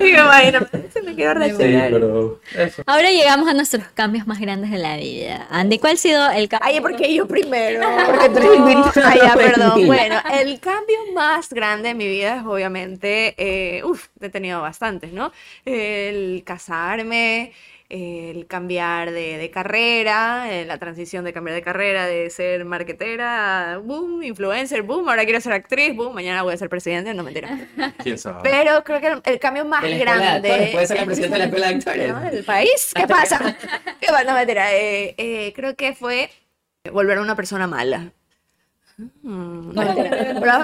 [0.08, 0.60] imagino,
[0.92, 1.90] se me quedó Sí, reaccionar.
[1.90, 2.82] pero eso.
[2.86, 5.46] Ahora llegamos a nuestros cambios más grandes de la vida.
[5.50, 6.68] Andy, ¿cuál ha sido el cambio?
[6.68, 7.82] Ay, porque yo primero.
[8.06, 9.86] Porque tú eres Ay, ya, perdón.
[9.86, 15.12] Bueno, el cambio más grande en mi vida es obviamente, eh, uf, he tenido bastantes,
[15.12, 15.32] ¿no?
[15.64, 17.52] El casarme,
[17.90, 23.80] el cambiar de, de carrera, eh, la transición de cambiar de carrera, de ser marketera,
[23.82, 27.68] boom, influencer, boom, ahora quiero ser actriz, boom, mañana voy a ser presidente, no mentira.
[28.02, 28.40] ¿Quién sabe?
[28.42, 30.48] Pero creo que el, el cambio más De la escuela de grande.
[30.50, 32.08] actores, puede ser la presidenta de la escuela de actores.
[32.14, 32.20] ¿no?
[32.30, 32.92] del país.
[32.94, 33.56] ¿Qué pasa?
[34.00, 34.24] ¿Qué pasa?
[34.24, 34.72] No, mentira.
[34.74, 36.30] eh, eh, creo que fue
[36.92, 38.12] volver a una persona mala.
[39.22, 39.82] Mm, no,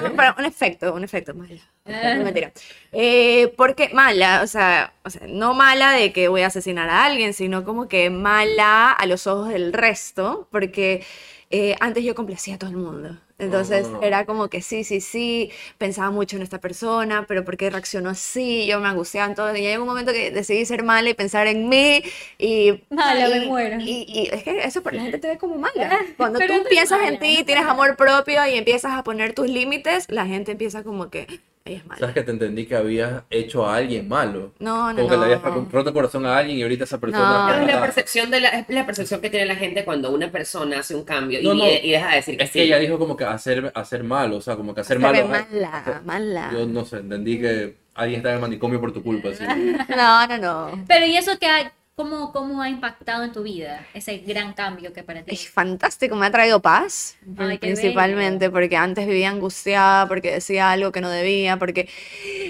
[0.01, 0.35] mentira.
[0.37, 1.61] Un efecto, un efecto mala.
[1.85, 2.51] No, mentira.
[2.91, 7.05] Eh, porque mala, o sea, o sea, no mala de que voy a asesinar a
[7.05, 11.03] alguien, sino como que mala a los ojos del resto, porque
[11.49, 13.17] eh, antes yo complacía a todo el mundo.
[13.39, 14.01] Entonces Oh.
[14.01, 18.09] era como que sí, sí, sí, pensaba mucho en esta persona, pero ¿por qué reaccionó
[18.09, 18.65] así?
[18.65, 19.55] Yo me angustiaba en todo.
[19.55, 22.01] Y llegó un momento que decidí ser mala y pensar en mí.
[22.39, 23.77] Y, Mala, me y- muero.
[23.79, 25.99] Y, y es que eso por la gente te ve como mala.
[26.17, 27.09] Cuando Pero tú piensas mala.
[27.13, 31.09] en ti, tienes amor propio y empiezas a poner tus límites, la gente empieza como
[31.11, 31.27] que
[31.75, 31.99] es mala.
[31.99, 34.53] Sabes que te entendí que habías hecho a alguien malo.
[34.59, 35.67] No, no, Como que le habías no.
[35.71, 37.47] roto el corazón a alguien y ahorita esa persona.
[37.47, 37.61] No.
[37.61, 40.79] Es la percepción, de la, es la percepción que tiene la gente cuando una persona
[40.79, 41.65] hace un cambio No, y, no.
[41.65, 42.59] y deja de decir que Es sí.
[42.59, 45.27] que ella dijo como que hacer, hacer malo, o sea, como que hacer malo.
[45.27, 46.49] mala, mala.
[46.53, 49.29] Yo no sé, entendí que alguien está en el manicomio por tu culpa.
[49.29, 49.43] Así.
[49.95, 50.85] No, no, no.
[50.87, 53.85] Pero ¿y eso qué ha, cómo, cómo ha impactado en tu vida?
[53.93, 55.33] Ese gran cambio que para ti.
[55.33, 60.91] Es fantástico, me ha traído paz, Ay, principalmente porque antes vivía angustiada, porque decía algo
[60.91, 61.89] que no debía, porque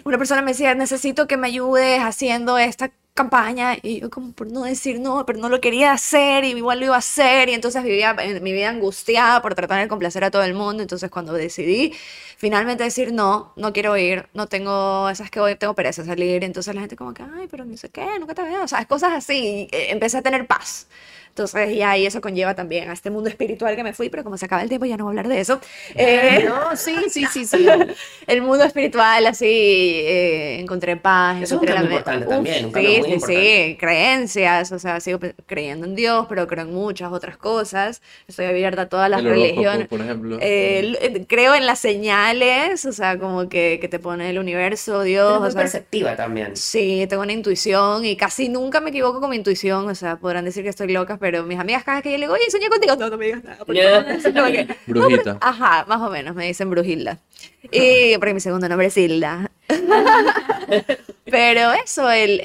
[0.03, 4.49] una persona me decía, necesito que me ayudes haciendo esta campaña y yo como por
[4.49, 7.53] no decir no, pero no lo quería hacer y igual lo iba a hacer y
[7.53, 11.09] entonces vivía en mi vida angustiada por tratar de complacer a todo el mundo, entonces
[11.11, 11.93] cuando decidí
[12.37, 16.73] finalmente decir no, no quiero ir, no tengo, esas que hoy tengo pereza salir, entonces
[16.75, 19.11] la gente como que, ay, pero ni sé qué, nunca te veo, o sea, cosas
[19.13, 20.87] así, y, eh, empecé a tener paz.
[21.37, 24.37] Entonces, y ahí eso conlleva también a este mundo espiritual que me fui, pero como
[24.37, 25.59] se acaba el tiempo ya no voy a hablar de eso.
[25.93, 27.67] Eh, No, sí, sí, sí, sí.
[28.27, 31.41] el mundo espiritual, así, eh, encontré paz.
[31.43, 33.67] Eso es un encontré me- importante Uf, también, un sí, muy sí, importante.
[33.69, 38.01] sí, creencias, o sea, sigo creyendo en Dios, pero creo en muchas otras cosas.
[38.27, 39.87] Estoy abierta a todas las El religiones.
[39.87, 40.37] por ejemplo.
[40.41, 45.03] Eh, eh, creo en las señales, o sea, como que, que te pone el universo,
[45.03, 46.55] Dios, Pero o muy sea, perceptiva también.
[46.55, 49.87] Sí, tengo una intuición y casi nunca me equivoco con mi intuición.
[49.89, 52.23] O sea, podrán decir que estoy loca, pero mis amigas cada vez que yo le
[52.25, 52.95] digo, oye, soñé contigo.
[52.95, 53.65] No, no me digas nada.
[53.65, 54.01] por Ya.
[54.01, 54.11] favor".
[54.13, 55.37] Así como que, Brujita.
[55.41, 57.19] Ajá, más o menos, me dicen Brujilda.
[57.71, 59.51] Y porque mi segundo nombre es Hilda.
[61.25, 62.39] Pero eso, el,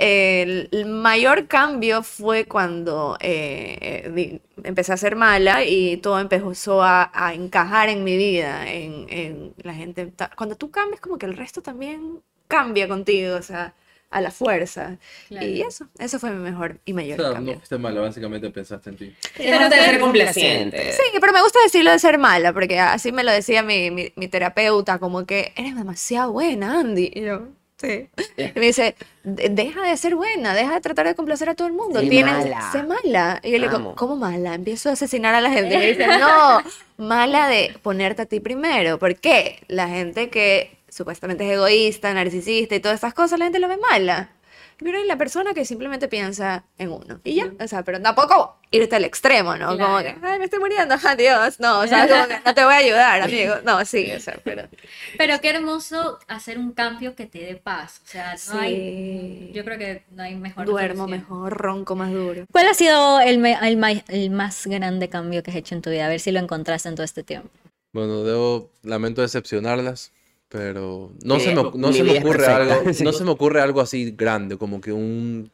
[0.72, 7.32] el- mayor cambio fue cuando eh, empecé a ser mala y todo empezó a, a
[7.34, 8.68] encajar en mi vida.
[8.68, 13.42] En, en la gente, cuando tú cambias, como que el resto también cambia contigo, o
[13.42, 13.72] sea,
[14.12, 14.96] a la fuerza.
[15.28, 15.46] Claro.
[15.46, 17.54] Y eso, eso fue mi mejor y O mayor sea, cambio.
[17.54, 19.14] no fuiste mala, básicamente pensaste en ti.
[19.36, 20.92] Pero de ser complaciente.
[20.92, 24.12] Sí, pero me gusta decirlo de ser mala, porque así me lo decía mi, mi,
[24.16, 27.10] mi terapeuta, como que eres demasiado buena, Andy.
[27.14, 27.48] Y yo,
[27.78, 28.08] sí.
[28.36, 28.94] Y me dice,
[29.24, 32.00] "De- deja de ser buena, deja de tratar de complacer a todo el mundo.
[32.00, 32.70] Sé Tienes, mala.
[32.72, 33.40] sé mala.
[33.42, 33.94] Y yo le digo.
[33.96, 34.54] ¿cómo mala?
[34.54, 35.74] Empiezo a asesinar a la gente.
[35.74, 36.60] Y me dice, no,
[36.98, 38.98] mala de ponerte a ti primero.
[38.98, 39.62] ¿Por qué?
[39.68, 43.78] La gente que supuestamente es egoísta, narcisista y todas estas cosas, la gente lo ve
[43.78, 44.30] mala.
[44.78, 47.20] Pero hay la persona que simplemente piensa en uno.
[47.22, 49.78] Y ya, o sea, pero tampoco irte al extremo, ¿no?
[49.78, 50.18] Como que, Claro.
[50.22, 51.60] ay, me estoy muriendo, adiós.
[51.60, 53.54] No, o sea, como que no te voy a ayudar, amigo.
[53.64, 54.62] No, sí, o sea, pero...
[55.18, 58.00] Pero qué hermoso hacer un cambio que te dé paz.
[58.04, 58.74] O sea, no hay.
[58.74, 59.50] Sí.
[59.54, 60.66] Yo creo que no hay mejor.
[60.66, 61.20] Duermo solución.
[61.20, 62.46] mejor, ronco más duro.
[62.50, 65.90] ¿Cuál ha sido el, me- el el más grande cambio que has hecho en tu
[65.90, 66.06] vida?
[66.06, 67.50] A ver si lo encontraste en todo este tiempo.
[67.92, 70.12] Bueno, debo, lamento decepcionarlas,
[70.52, 73.02] pero no se me, no se me ocurre algo, sí.
[73.02, 75.50] no se me ocurre algo así grande, como que un,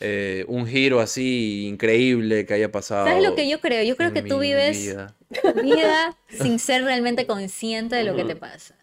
[0.00, 3.06] eh, un giro así increíble que haya pasado.
[3.06, 3.82] ¿Sabes lo que yo creo?
[3.84, 4.96] Yo creo que tú vives
[5.62, 8.74] vida sin ser realmente consciente de lo que te pasa.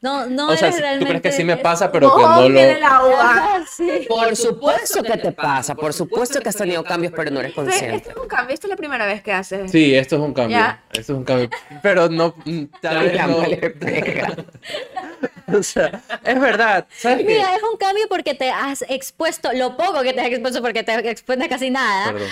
[0.00, 1.04] No, no O sea, si- realmente.
[1.06, 2.86] tú crees que sí me pasa, pero que no lo...
[2.86, 3.64] agua.
[3.70, 4.06] Sí.
[4.08, 7.96] Por supuesto que te pasa, por supuesto que has tenido cambios, pero no eres consciente.
[7.96, 9.70] Esto es un cambio, esto es la primera vez que haces.
[9.70, 10.56] Sí, esto es un cambio.
[10.58, 10.82] Ya.
[10.92, 11.50] Esto es un cambio.
[11.82, 13.38] Pero no, mm, tal vez La no.
[15.58, 16.86] O sea, es verdad.
[16.90, 17.24] ¿Sabes qué?
[17.24, 20.82] Mira, es un cambio porque te has expuesto, lo poco que te has expuesto porque
[20.84, 22.28] te expones casi nada, Perdón.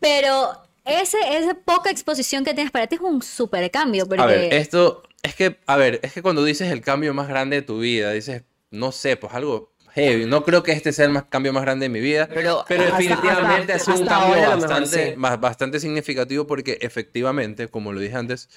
[0.00, 0.52] pero
[0.84, 4.06] ese, esa poca exposición que tienes para ti es un súper cambio.
[4.06, 4.22] Porque...
[4.22, 7.56] A ver, esto es que, a ver, es que cuando dices el cambio más grande
[7.56, 10.24] de tu vida, dices, no sé, pues algo heavy.
[10.24, 12.84] No creo que este sea el más, cambio más grande de mi vida, Pero pero,
[12.84, 15.16] hasta- definitivamente hasta- ha sido un cambio ahora lo mejor bastante, sí.
[15.16, 18.48] más- bastante significativo porque efectivamente, como lo dije antes,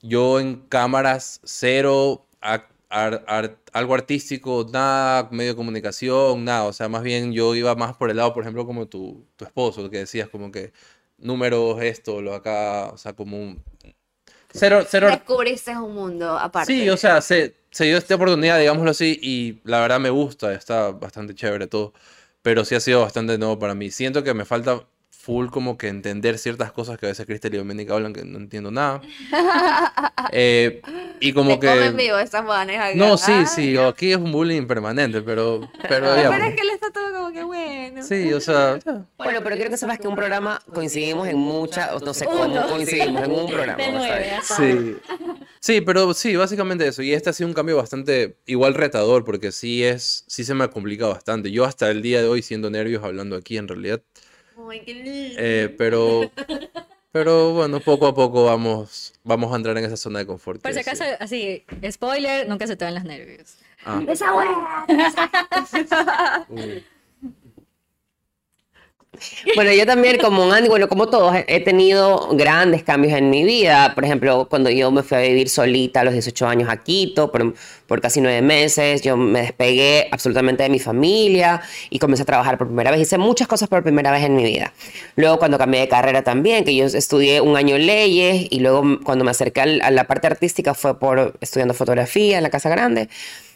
[0.00, 6.64] yo en cámaras cero, ac- ar- ar- algo artístico, nada, medio de comunicación, nada.
[6.64, 9.44] O sea, más bien yo iba más por el lado, por ejemplo, como tu, tu
[9.44, 10.72] esposo, que decías como que
[11.18, 13.62] números, esto, lo acá, o sea, como un...
[14.52, 16.72] Cero, cero, Descubriste un mundo aparte.
[16.72, 20.54] Sí, o sea, se, se dio esta oportunidad, digámoslo así, y la verdad me gusta,
[20.54, 21.92] está bastante chévere todo,
[22.40, 23.90] pero sí ha sido bastante nuevo para mí.
[23.90, 24.86] Siento que me falta
[25.26, 28.38] full como que entender ciertas cosas que a veces Cristel y Doménica hablan que no
[28.38, 29.02] entiendo nada.
[30.32, 30.82] Eh,
[31.20, 31.90] y como Te que...
[31.90, 32.94] vivo estas manes acá.
[32.96, 36.42] No, sí, sí, aquí es un bullying permanente, pero, pero Pero pues.
[36.42, 38.02] es que él está todo como que bueno.
[38.02, 39.06] Sí, o sea, ya.
[39.16, 43.22] Bueno, pero quiero que sepas que un programa coincidimos en muchas, no sé cómo coincidimos
[43.22, 43.82] en un programa.
[43.92, 44.32] Nueve.
[44.42, 44.96] Sí.
[45.60, 47.02] Sí, pero sí, básicamente eso.
[47.02, 50.68] Y este ha sido un cambio bastante igual retador, porque sí es, sí se me
[50.70, 51.52] complica bastante.
[51.52, 54.02] Yo hasta el día de hoy siendo nervios hablando aquí en realidad.
[54.70, 55.36] Ay, qué lindo.
[55.38, 56.30] Eh, pero,
[57.12, 60.62] pero bueno, poco a poco vamos, vamos a entrar en esa zona de confort.
[60.62, 61.10] Por si acaso, sí.
[61.20, 63.56] así, spoiler, nunca se te van los nervios.
[63.84, 64.86] Ah, Esa buena.
[69.54, 73.92] Bueno, yo también, como Andy, bueno, como todos, he- tenido grandes cambios en mi vida.
[73.94, 77.32] Por ejemplo, cuando yo me fui a vivir solita a los 18 años a Quito,
[77.32, 77.54] por,
[77.86, 81.60] por casi nueve meses, yo me despegué absolutamente de mi familia
[81.90, 83.00] y comencé a trabajar por primera vez.
[83.00, 84.72] Hice muchas cosas por primera vez en mi vida.
[85.16, 88.98] Luego, cuando cambié de carrera también, que yo estudié un año leyes y luego m-
[89.02, 93.08] cuando me acerqué a la parte artística fue por estudiando fotografía en la Casa Grande.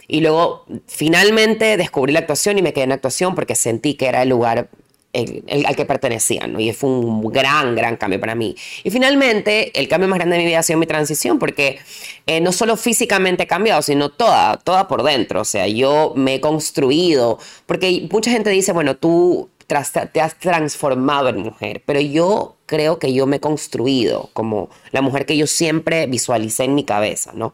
[0.09, 4.23] Y luego finalmente descubrí la actuación y me quedé en actuación porque sentí que era
[4.23, 4.69] el lugar
[5.13, 6.61] al que pertenecía, ¿no?
[6.61, 8.55] Y fue un gran, gran cambio para mí.
[8.85, 11.79] Y finalmente, el cambio más grande de mi vida ha sido mi transición, porque
[12.27, 15.41] eh, no solo físicamente he cambiado, sino toda, toda por dentro.
[15.41, 21.29] O sea, yo me he construido, porque mucha gente dice, bueno, tú te has transformado
[21.29, 25.49] en mujer, pero yo creo que yo me he construido como la mujer que yo
[25.49, 27.53] siempre visualicé en mi cabeza, ¿no?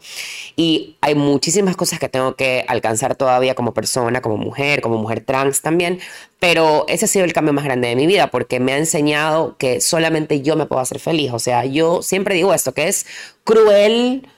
[0.57, 5.23] Y hay muchísimas cosas que tengo que alcanzar todavía como persona, como mujer, como mujer
[5.23, 6.01] trans también,
[6.39, 9.57] pero ese ha sido el cambio más grande de mi vida porque me ha enseñado
[9.57, 11.33] que solamente yo me puedo hacer feliz.
[11.33, 13.07] O sea, yo siempre digo esto, que es
[13.43, 14.29] cruel,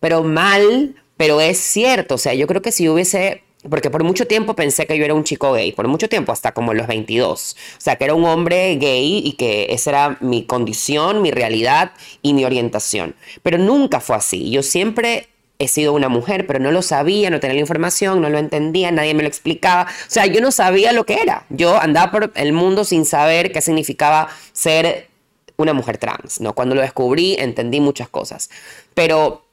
[0.00, 2.14] pero mal, pero es cierto.
[2.14, 3.42] O sea, yo creo que si hubiese...
[3.68, 6.52] Porque por mucho tiempo pensé que yo era un chico gay, por mucho tiempo, hasta
[6.52, 7.56] como los 22.
[7.78, 11.92] O sea, que era un hombre gay y que esa era mi condición, mi realidad
[12.22, 13.14] y mi orientación.
[13.42, 14.50] Pero nunca fue así.
[14.50, 18.28] Yo siempre he sido una mujer, pero no lo sabía, no tenía la información, no
[18.28, 19.82] lo entendía, nadie me lo explicaba.
[19.82, 21.46] O sea, yo no sabía lo que era.
[21.50, 25.08] Yo andaba por el mundo sin saber qué significaba ser
[25.56, 26.54] una mujer trans, ¿no?
[26.54, 28.50] Cuando lo descubrí, entendí muchas cosas.
[28.94, 29.44] Pero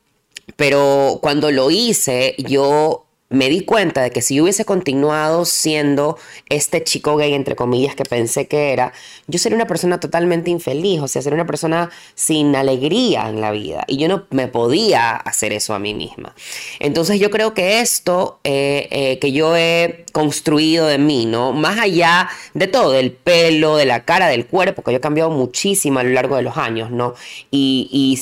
[0.55, 6.17] pero cuando lo hice, yo me di cuenta de que si yo hubiese continuado siendo
[6.49, 8.91] este chico gay, entre comillas, que pensé que era,
[9.27, 13.51] yo sería una persona totalmente infeliz, o sea, sería una persona sin alegría en la
[13.51, 13.83] vida.
[13.87, 16.33] Y yo no me podía hacer eso a mí misma.
[16.79, 21.53] Entonces yo creo que esto eh, eh, que yo he construido de mí, ¿no?
[21.53, 25.29] Más allá de todo, del pelo, de la cara, del cuerpo, que yo he cambiado
[25.29, 27.13] muchísimo a lo largo de los años, ¿no?
[27.51, 28.19] Y,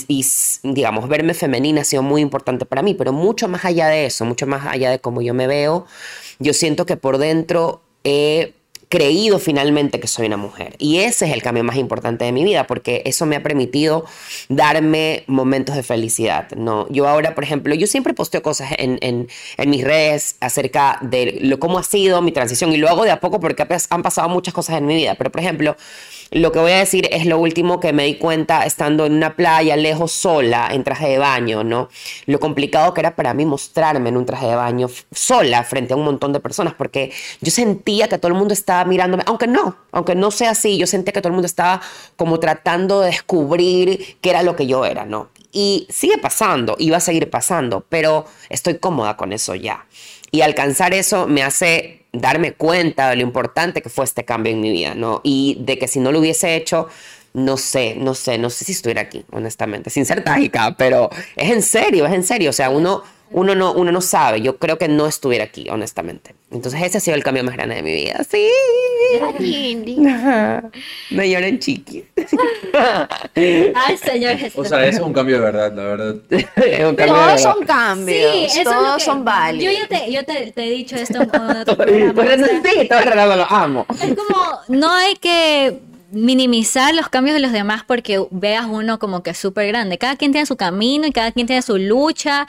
[0.63, 4.25] digamos, verme femenina ha sido muy importante para mí, pero mucho más allá de eso,
[4.25, 5.85] mucho más allá de cómo yo me veo,
[6.39, 8.53] yo siento que por dentro he
[8.89, 10.75] creído finalmente que soy una mujer.
[10.77, 14.05] Y ese es el cambio más importante de mi vida, porque eso me ha permitido
[14.49, 16.49] darme momentos de felicidad.
[16.51, 16.87] ¿no?
[16.89, 19.27] Yo ahora, por ejemplo, yo siempre posteo cosas en, en,
[19.69, 23.39] mis redes acerca de cómo ha sido mi transición y lo hago de a poco
[23.39, 25.15] porque han pasado muchas cosas en mi vida.
[25.15, 25.75] Pero, por ejemplo,
[26.31, 29.35] lo que voy a decir es lo último que me di cuenta estando en una
[29.35, 31.89] playa lejos sola en traje de baño, ¿no?
[32.25, 35.95] Lo complicado que era para mí mostrarme en un traje de baño sola frente a
[35.95, 37.11] un montón de personas porque
[37.41, 40.87] yo sentía que todo el mundo estaba mirándome, aunque no, aunque no sea así, yo
[40.87, 41.81] sentía que todo el mundo estaba
[42.15, 45.29] como tratando de descubrir qué era lo que yo era, ¿no?
[45.51, 49.85] Y sigue pasando y va a seguir pasando, pero estoy cómoda con eso ya.
[50.29, 54.61] Y alcanzar eso me hace darme cuenta de lo importante que fue este cambio en
[54.61, 55.21] mi vida, ¿no?
[55.23, 56.87] Y de que si no lo hubiese hecho,
[57.33, 61.51] no sé, no sé, no sé si estuviera aquí, honestamente, sin ser trágica, pero es
[61.51, 64.77] en serio, es en serio, o sea, uno, uno, no, uno no sabe, yo creo
[64.77, 66.33] que no estuviera aquí, honestamente.
[66.51, 68.47] Entonces ese ha sido el cambio más grande de mi vida, sí.
[71.09, 72.05] Me lloran chiqui.
[73.35, 76.15] Ay, señor O sea, eso es un cambio de verdad, la verdad.
[76.55, 77.37] Es un cambio de Todos verdad.
[77.37, 79.73] son cambios, Sí, eso es lo todos que- son válidos.
[79.73, 82.13] Yo ya te, yo te, te he dicho esto en otro programa.
[82.13, 83.85] Por o eso sea, sí, todo el rato lo amo.
[84.01, 85.79] Es como, no hay que
[86.11, 89.97] minimizar los cambios de los demás porque veas uno como que es súper grande.
[89.97, 92.47] Cada quien tiene su camino y cada quien tiene su lucha.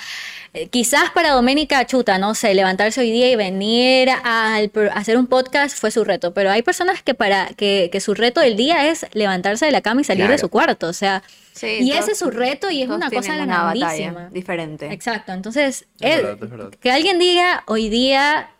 [0.54, 4.58] Eh, quizás para Doménica Chuta, no sé, levantarse hoy día y venir a,
[4.94, 8.40] hacer un podcast fue su reto, pero hay personas que para que, que su reto
[8.40, 11.78] del día es levantarse de la cama y salir de su cuarto, o sea, Sí,
[11.80, 14.28] y todos- ese es su reto y es una cosa una grandísima.
[14.30, 14.92] diferente.
[14.92, 16.70] Exacto, entonces, Es él- verdad, es verdad.
[16.80, 18.50] que alguien diga hoy día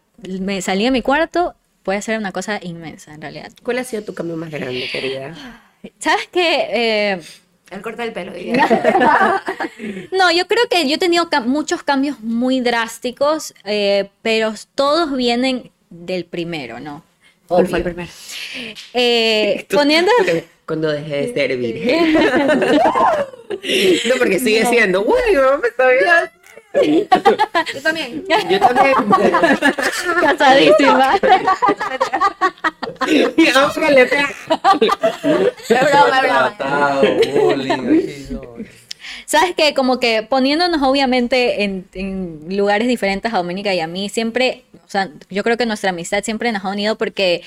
[0.40, 1.54] me salí de mi cuarto
[1.88, 3.50] puede ser una cosa inmensa en realidad.
[3.62, 5.34] ¿Cuál ha sido tu cambio más grande, querida?
[5.98, 7.18] ¿Sabes qué?
[7.70, 8.30] El corte del pelo.
[8.34, 8.66] diría.
[10.12, 15.16] no, yo creo que yo he tenido ca- muchos cambios muy drásticos, eh, pero todos
[15.16, 17.02] vienen del primero, ¿no?
[17.46, 18.10] ¿Cuál fue el primero?
[18.92, 20.12] Eh, poniendo...
[20.66, 22.12] Cuando dejé de ser virgen.
[24.08, 25.00] no, porque sigue siendo.
[25.06, 26.30] Uy, no me sabía.
[26.82, 28.24] Yo también.
[28.48, 28.94] Yo también.
[30.20, 31.18] Casadísima.
[33.36, 34.30] Y ahora le pega.
[35.68, 36.56] Es broma, broma.
[39.26, 44.08] Sabes que como que poniéndonos obviamente en, en lugares diferentes a Doménica y a mí,
[44.08, 47.42] siempre, o sea, yo creo que nuestra amistad siempre nos ha unido porque,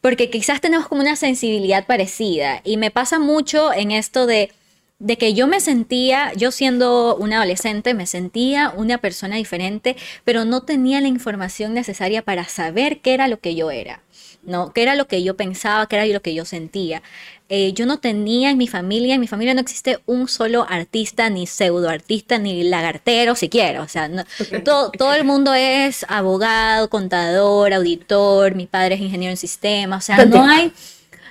[0.00, 2.62] porque quizás tenemos como una sensibilidad parecida.
[2.64, 4.50] Y me pasa mucho en esto de,
[4.98, 10.44] de que yo me sentía, yo siendo una adolescente, me sentía una persona diferente, pero
[10.44, 14.00] no tenía la información necesaria para saber qué era lo que yo era.
[14.44, 14.72] ¿no?
[14.74, 15.86] ¿Qué era lo que yo pensaba?
[15.88, 17.02] ¿Qué era lo que yo sentía?
[17.48, 21.30] Eh, yo no tenía en mi familia, en mi familia no existe un solo artista,
[21.30, 23.80] ni pseudo artista, ni lagartero siquiera.
[23.82, 24.24] O sea, no-
[24.64, 30.04] todo, todo el mundo es abogado, contador, auditor, mi padre es ingeniero en sistemas.
[30.04, 30.72] O sea, no hay,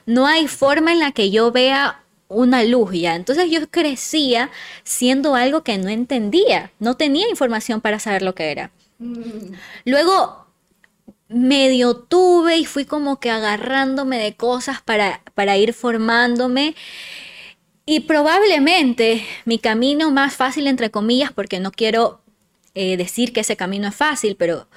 [0.05, 2.02] no hay forma en la que yo vea
[2.33, 3.15] una luz ya.
[3.15, 4.49] Entonces yo crecía
[4.83, 8.71] siendo algo que no entendía, no tenía información para saber lo que era.
[9.85, 10.43] Luego
[11.27, 16.75] medio tuve y fui como que agarrándome de cosas para, para ir formándome.
[17.85, 22.21] Y probablemente mi camino más fácil, entre comillas, porque no quiero
[22.75, 24.67] eh, decir que ese camino es fácil, pero,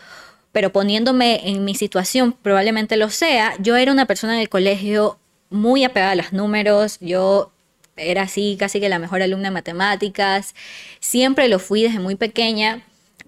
[0.51, 3.55] pero poniéndome en mi situación, probablemente lo sea.
[3.61, 5.19] Yo era una persona en el colegio
[5.51, 7.53] muy apegada a los números, yo
[7.97, 10.55] era así casi que la mejor alumna de matemáticas,
[11.01, 12.83] siempre lo fui desde muy pequeña.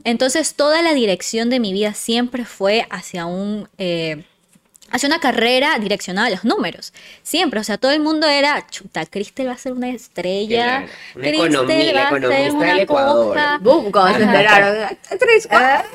[0.05, 3.69] Entonces toda la dirección de mi vida siempre fue hacia un...
[3.79, 4.25] eh,
[4.91, 6.93] hacia una carrera direccionada a los números.
[7.23, 10.87] Siempre, o sea, todo el mundo era, chuta, Cristel va a ser una estrella.
[10.87, 13.35] Claro, una economía, la va a ser una del Ecuador.
[13.93, 14.15] cosa".
[14.17, 14.97] Se enteraron.
[15.49, 15.91] Cuatro.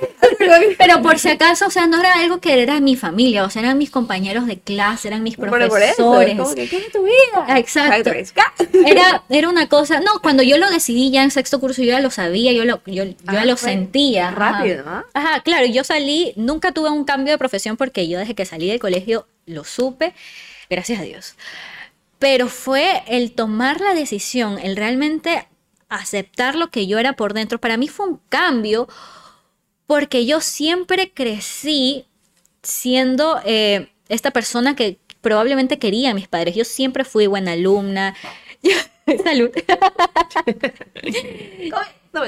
[0.78, 3.62] Pero por si acaso, o sea, no era algo que era mi familia, o sea,
[3.62, 6.38] eran mis compañeros de clase, eran mis Pero por eso, profesores.
[6.38, 7.58] como que, ¿qué es tu vida?
[7.58, 8.12] Exacto.
[8.86, 12.00] Era, era una cosa, no, cuando yo lo decidí ya en sexto curso, yo ya
[12.00, 14.32] lo sabía, yo, lo, yo, yo ya Ah, lo fue sentía.
[14.32, 15.04] rápido, ¿ah?
[15.14, 18.68] Ajá, claro, yo salí, nunca tuve un cambio de profesión porque yo desde que salí
[18.68, 20.14] del colegio lo supe,
[20.70, 21.36] gracias a Dios.
[22.20, 25.48] Pero fue el tomar la decisión, el realmente
[25.88, 27.60] aceptar lo que yo era por dentro.
[27.60, 28.90] Para mí fue un cambio
[29.88, 32.06] porque yo siempre crecí
[32.62, 36.56] siendo eh, esta persona que probablemente quería a mis padres.
[36.56, 38.16] Yo siempre fui buena alumna.
[39.24, 39.52] Salud.
[42.14, 42.22] No.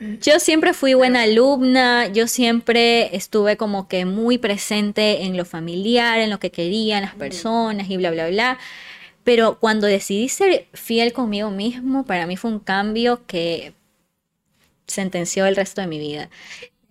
[0.00, 6.20] Yo siempre fui buena alumna, yo siempre estuve como que muy presente en lo familiar,
[6.20, 8.58] en lo que querían las personas y bla, bla, bla.
[9.24, 13.74] Pero cuando decidí ser fiel conmigo mismo, para mí fue un cambio que
[14.86, 16.30] sentenció el resto de mi vida.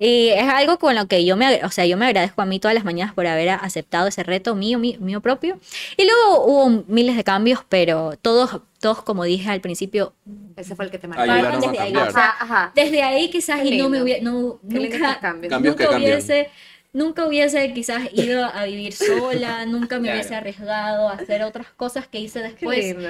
[0.02, 2.58] Y es algo con lo que yo me, o sea, yo me agradezco a mí
[2.60, 5.60] todas las mañanas por haber aceptado ese reto mío, mío, mío propio.
[5.98, 10.14] Y luego hubo miles de cambios, pero todos, todos como dije al principio,
[10.56, 11.24] Ese fue el que te marcó.
[11.24, 12.72] Ayudaron a desde ahí, o sea, Ajá, ajá.
[12.76, 15.20] desde ahí quizás y no me hubiera, no, nunca,
[15.60, 16.50] nunca hubiese,
[16.94, 20.20] nunca hubiese quizás ido a vivir sola, nunca me Claro.
[20.20, 22.78] hubiese arriesgado a hacer otras cosas que hice Qué después.
[22.86, 23.10] lindo.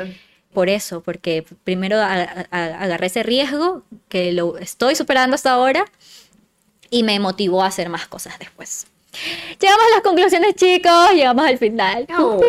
[0.54, 5.86] Por eso, porque primero a- a- agarré ese riesgo que lo estoy superando hasta ahora
[6.90, 8.88] y me motivó a hacer más cosas después.
[9.60, 12.06] Llegamos a las conclusiones, chicos, llegamos al final.
[12.08, 12.40] Solo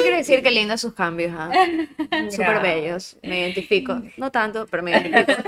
[0.00, 1.50] quiero decir que lindos sus cambios, ¿ah?
[2.30, 3.16] Súper bellos.
[3.22, 4.00] Me identifico.
[4.16, 5.42] No tanto, pero me identifico.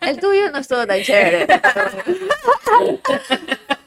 [0.00, 1.46] El tuyo no estuvo tan chévere.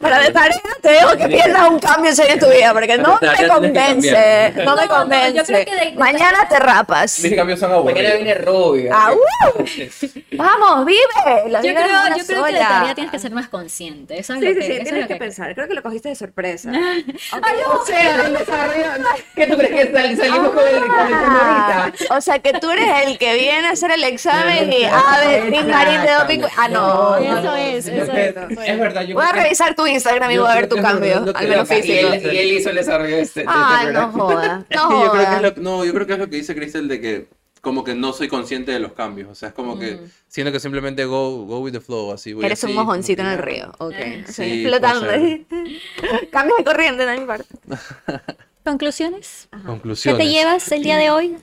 [0.03, 2.97] Para de tarea te digo que pierdas un cambio en serio en tu vida, porque
[2.97, 4.53] no me convence.
[4.55, 5.93] No me No, no, yo convence.
[5.95, 7.19] Mañana te rapas.
[7.21, 8.15] Mis cambios son Mañana aburridos.
[8.15, 8.91] viene rubia.
[8.93, 9.63] ¡Ah, uh!
[10.33, 11.49] Vamos, vive.
[11.49, 13.47] La Yo vida es creo, una yo creo que de tarea tienes que ser más
[13.47, 14.19] consciente.
[14.19, 15.53] Eso es Sí, lo sí, que, sí, eso es tienes lo que que- pensar.
[15.55, 16.69] Creo que lo cogiste de sorpresa.
[17.31, 18.89] Ay, o sea, el desarrollo.
[19.35, 22.87] ¿Qué tú crees que sal- salimos con el, con el o sea que tú eres
[23.07, 26.39] el que viene a hacer el examen y a ver, Marín de doping.
[26.57, 27.11] Ah, no.
[27.11, 27.55] no, Eso no.
[27.55, 28.67] es, eso Es, es.
[28.67, 31.47] es verdad, yo Voy a revisar tu Instagram y voy a ver tu cambio, al
[31.47, 31.71] menos.
[31.71, 32.13] Y físico.
[32.13, 34.65] él, y él hizo el desarrollo de este, Ay, no joda.
[34.75, 35.41] No yo creo que es joda.
[35.41, 37.27] lo, no, yo creo que es lo que dice Crystal de que
[37.61, 39.29] como que no soy consciente de los cambios.
[39.29, 42.33] O sea, es como que siento que simplemente go, go with the flow, así.
[42.33, 43.71] voy Eres un así, mojoncito en el río.
[43.77, 43.95] Ok.
[44.27, 45.07] Sí, flotando.
[46.31, 47.47] Cambios de corriente de mi parte.
[48.65, 49.47] ¿Conclusiones?
[49.51, 50.25] ¿Qué Conclusiones.
[50.25, 51.37] te llevas el día de hoy?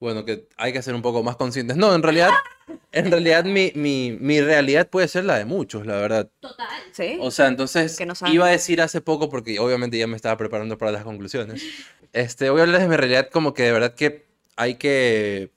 [0.00, 1.76] Bueno, que hay que ser un poco más conscientes.
[1.76, 2.30] No, en realidad,
[2.92, 6.30] en realidad mi, mi, mi realidad puede ser la de muchos, la verdad.
[6.40, 6.66] Total.
[6.92, 7.18] ¿Sí?
[7.20, 10.36] O sea, entonces Que no iba a decir hace poco, porque obviamente ya me estaba
[10.36, 11.62] preparando para las conclusiones.
[12.12, 14.26] Este, voy a hablar de mi realidad como que de verdad que
[14.56, 15.50] hay que,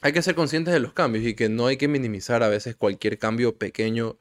[0.00, 2.76] hay que ser conscientes de los cambios y que no hay que minimizar a veces
[2.76, 4.16] cualquier cambio pequeño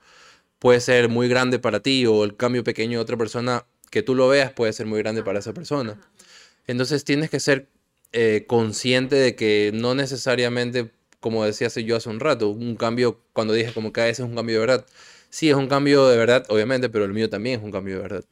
[0.59, 4.15] puede ser muy grande para ti o el cambio pequeño de otra persona que tú
[4.15, 5.99] lo veas puede ser muy grande para esa persona.
[6.67, 7.67] Entonces tienes que ser
[8.13, 13.19] eh, consciente de que no necesariamente, como decía hace yo hace un rato, un cambio,
[13.33, 14.85] cuando dije como que a veces es un cambio de verdad.
[15.29, 18.01] Sí, es un cambio de verdad, obviamente, pero el mío también es un cambio de
[18.03, 18.23] verdad.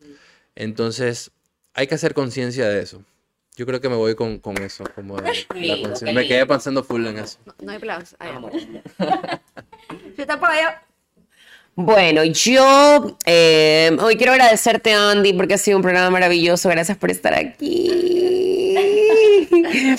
[0.56, 1.32] Entonces,
[1.74, 3.04] hay que hacer conciencia de eso.
[3.56, 7.06] Yo creo que me voy con, con eso, como de la Me quedé pensando full
[7.08, 7.40] en eso.
[7.46, 8.18] No, no hay aplausos.
[8.20, 8.54] Vamos.
[10.18, 10.91] Yo te apoyo.
[11.84, 16.70] Bueno, yo eh, hoy quiero agradecerte, Andy, porque ha sido un programa maravilloso.
[16.70, 17.92] Gracias por estar aquí.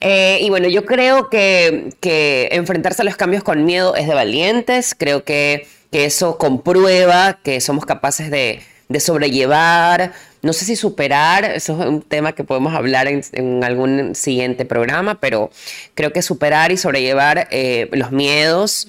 [0.00, 4.14] Eh, y bueno, yo creo que, que enfrentarse a los cambios con miedo es de
[4.14, 4.94] valientes.
[4.96, 10.12] Creo que, que eso comprueba que somos capaces de, de sobrellevar,
[10.42, 14.64] no sé si superar, eso es un tema que podemos hablar en, en algún siguiente
[14.64, 15.50] programa, pero
[15.94, 18.86] creo que superar y sobrellevar eh, los miedos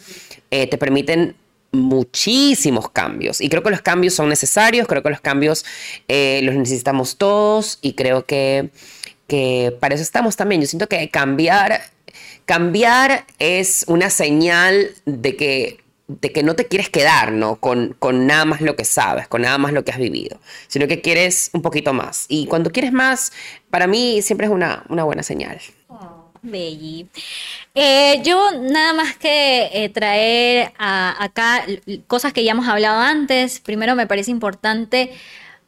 [0.51, 1.35] eh, te permiten
[1.71, 5.65] muchísimos cambios y creo que los cambios son necesarios, creo que los cambios
[6.07, 8.69] eh, los necesitamos todos y creo que,
[9.27, 10.61] que para eso estamos también.
[10.61, 11.81] Yo siento que cambiar,
[12.45, 17.57] cambiar es una señal de que, de que no te quieres quedar ¿no?
[17.57, 20.87] Con, con nada más lo que sabes, con nada más lo que has vivido, sino
[20.87, 22.25] que quieres un poquito más.
[22.29, 23.31] Y cuando quieres más,
[23.69, 25.59] para mí siempre es una, una buena señal.
[26.41, 27.07] Belli.
[27.75, 31.65] Eh, yo nada más que eh, traer acá
[32.07, 33.59] cosas que ya hemos hablado antes.
[33.59, 35.11] Primero me parece importante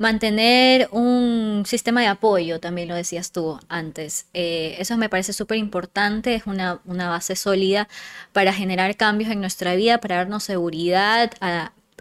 [0.02, 4.26] mantener un sistema de apoyo, también lo decías tú antes.
[4.34, 7.88] Eh, eso me parece súper importante, es una, una base sólida
[8.34, 11.32] para generar cambios en nuestra vida, para darnos seguridad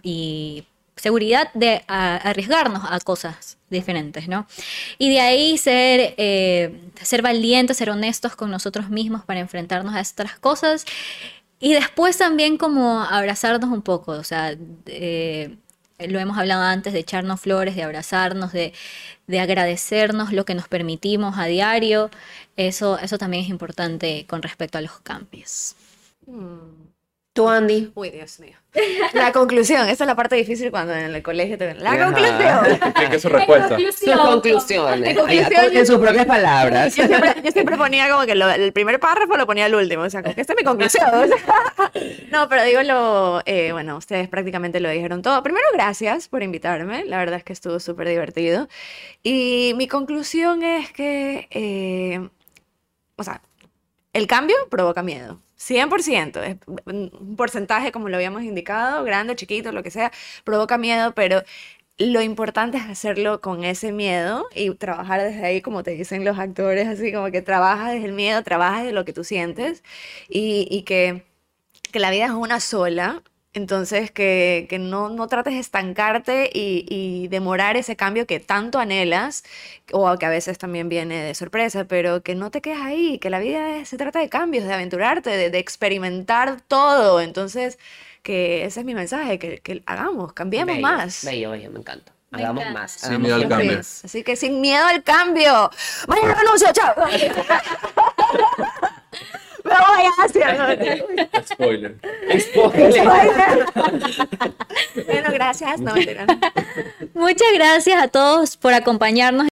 [0.01, 0.65] y
[1.01, 4.45] seguridad de a- arriesgarnos a cosas diferentes, ¿no?
[4.99, 9.99] Y de ahí ser, eh, ser valientes, ser honestos con nosotros mismos para enfrentarnos a
[10.01, 10.85] estas cosas.
[11.59, 14.55] Y después también como abrazarnos un poco, o sea,
[14.87, 15.57] eh,
[15.99, 18.73] lo hemos hablado antes de echarnos flores, de abrazarnos, de,
[19.27, 22.09] de agradecernos lo que nos permitimos a diario.
[22.57, 25.75] Eso, eso también es importante con respecto a los cambios.
[27.33, 27.89] ¿Tú, Andy?
[27.95, 28.57] Uy, Dios mío.
[29.13, 29.87] La conclusión.
[29.87, 32.05] Esa es la parte difícil cuando en el colegio te La Ajá.
[32.05, 32.93] conclusión.
[33.09, 33.77] ¿Qué es su respuesta?
[33.77, 35.17] Sus conclusiones.
[35.17, 36.93] conclusión, En sus propias palabras.
[36.95, 40.03] Yo siempre, yo siempre ponía como que lo- el primer párrafo lo ponía al último,
[40.03, 41.05] o sea, como que esta es mi conclusión.
[41.13, 41.91] o sea.
[42.31, 45.41] no, pero digo lo, eh, bueno, ustedes prácticamente lo dijeron todo.
[45.41, 48.67] Primero, gracias por invitarme, la verdad es que estuvo súper divertido.
[49.23, 52.27] Y mi conclusión es que, eh,
[53.15, 53.41] o sea,
[54.11, 55.39] el cambio provoca miedo.
[55.61, 60.11] 100%, es un porcentaje como lo habíamos indicado, grande, chiquito, lo que sea,
[60.43, 61.43] provoca miedo, pero
[61.97, 66.39] lo importante es hacerlo con ese miedo y trabajar desde ahí, como te dicen los
[66.39, 69.83] actores, así como que trabajas desde el miedo, trabajas de lo que tú sientes
[70.29, 71.23] y, y que,
[71.91, 73.21] que la vida es una sola
[73.53, 78.79] Entonces, que, que no, no trates de estancarte y, y demorar ese cambio que tanto
[78.79, 79.43] anhelas,
[79.91, 83.29] o que a veces también viene de sorpresa, pero que no te quedes ahí, que
[83.29, 87.19] la vida es- se trata de cambios, de aventurarte, de, de experimentar todo.
[87.19, 87.77] Entonces,
[88.23, 91.25] que ese es mi mensaje, que, que hagamos, cambiemos Bello, más.
[91.25, 92.13] Bello, bello, me encanta.
[92.31, 92.91] Hagamos más.
[92.93, 93.79] Sin miedo al cambio.
[93.79, 95.69] Así que sin miedo al cambio.
[96.07, 96.95] Mañana anuncio, chao.
[99.71, 100.47] Me voy hacia.
[101.45, 101.95] Spoiler.
[105.05, 105.79] Bueno, gracias.
[105.79, 105.93] No.
[107.13, 109.47] Muchas gracias a todos por acompañarnos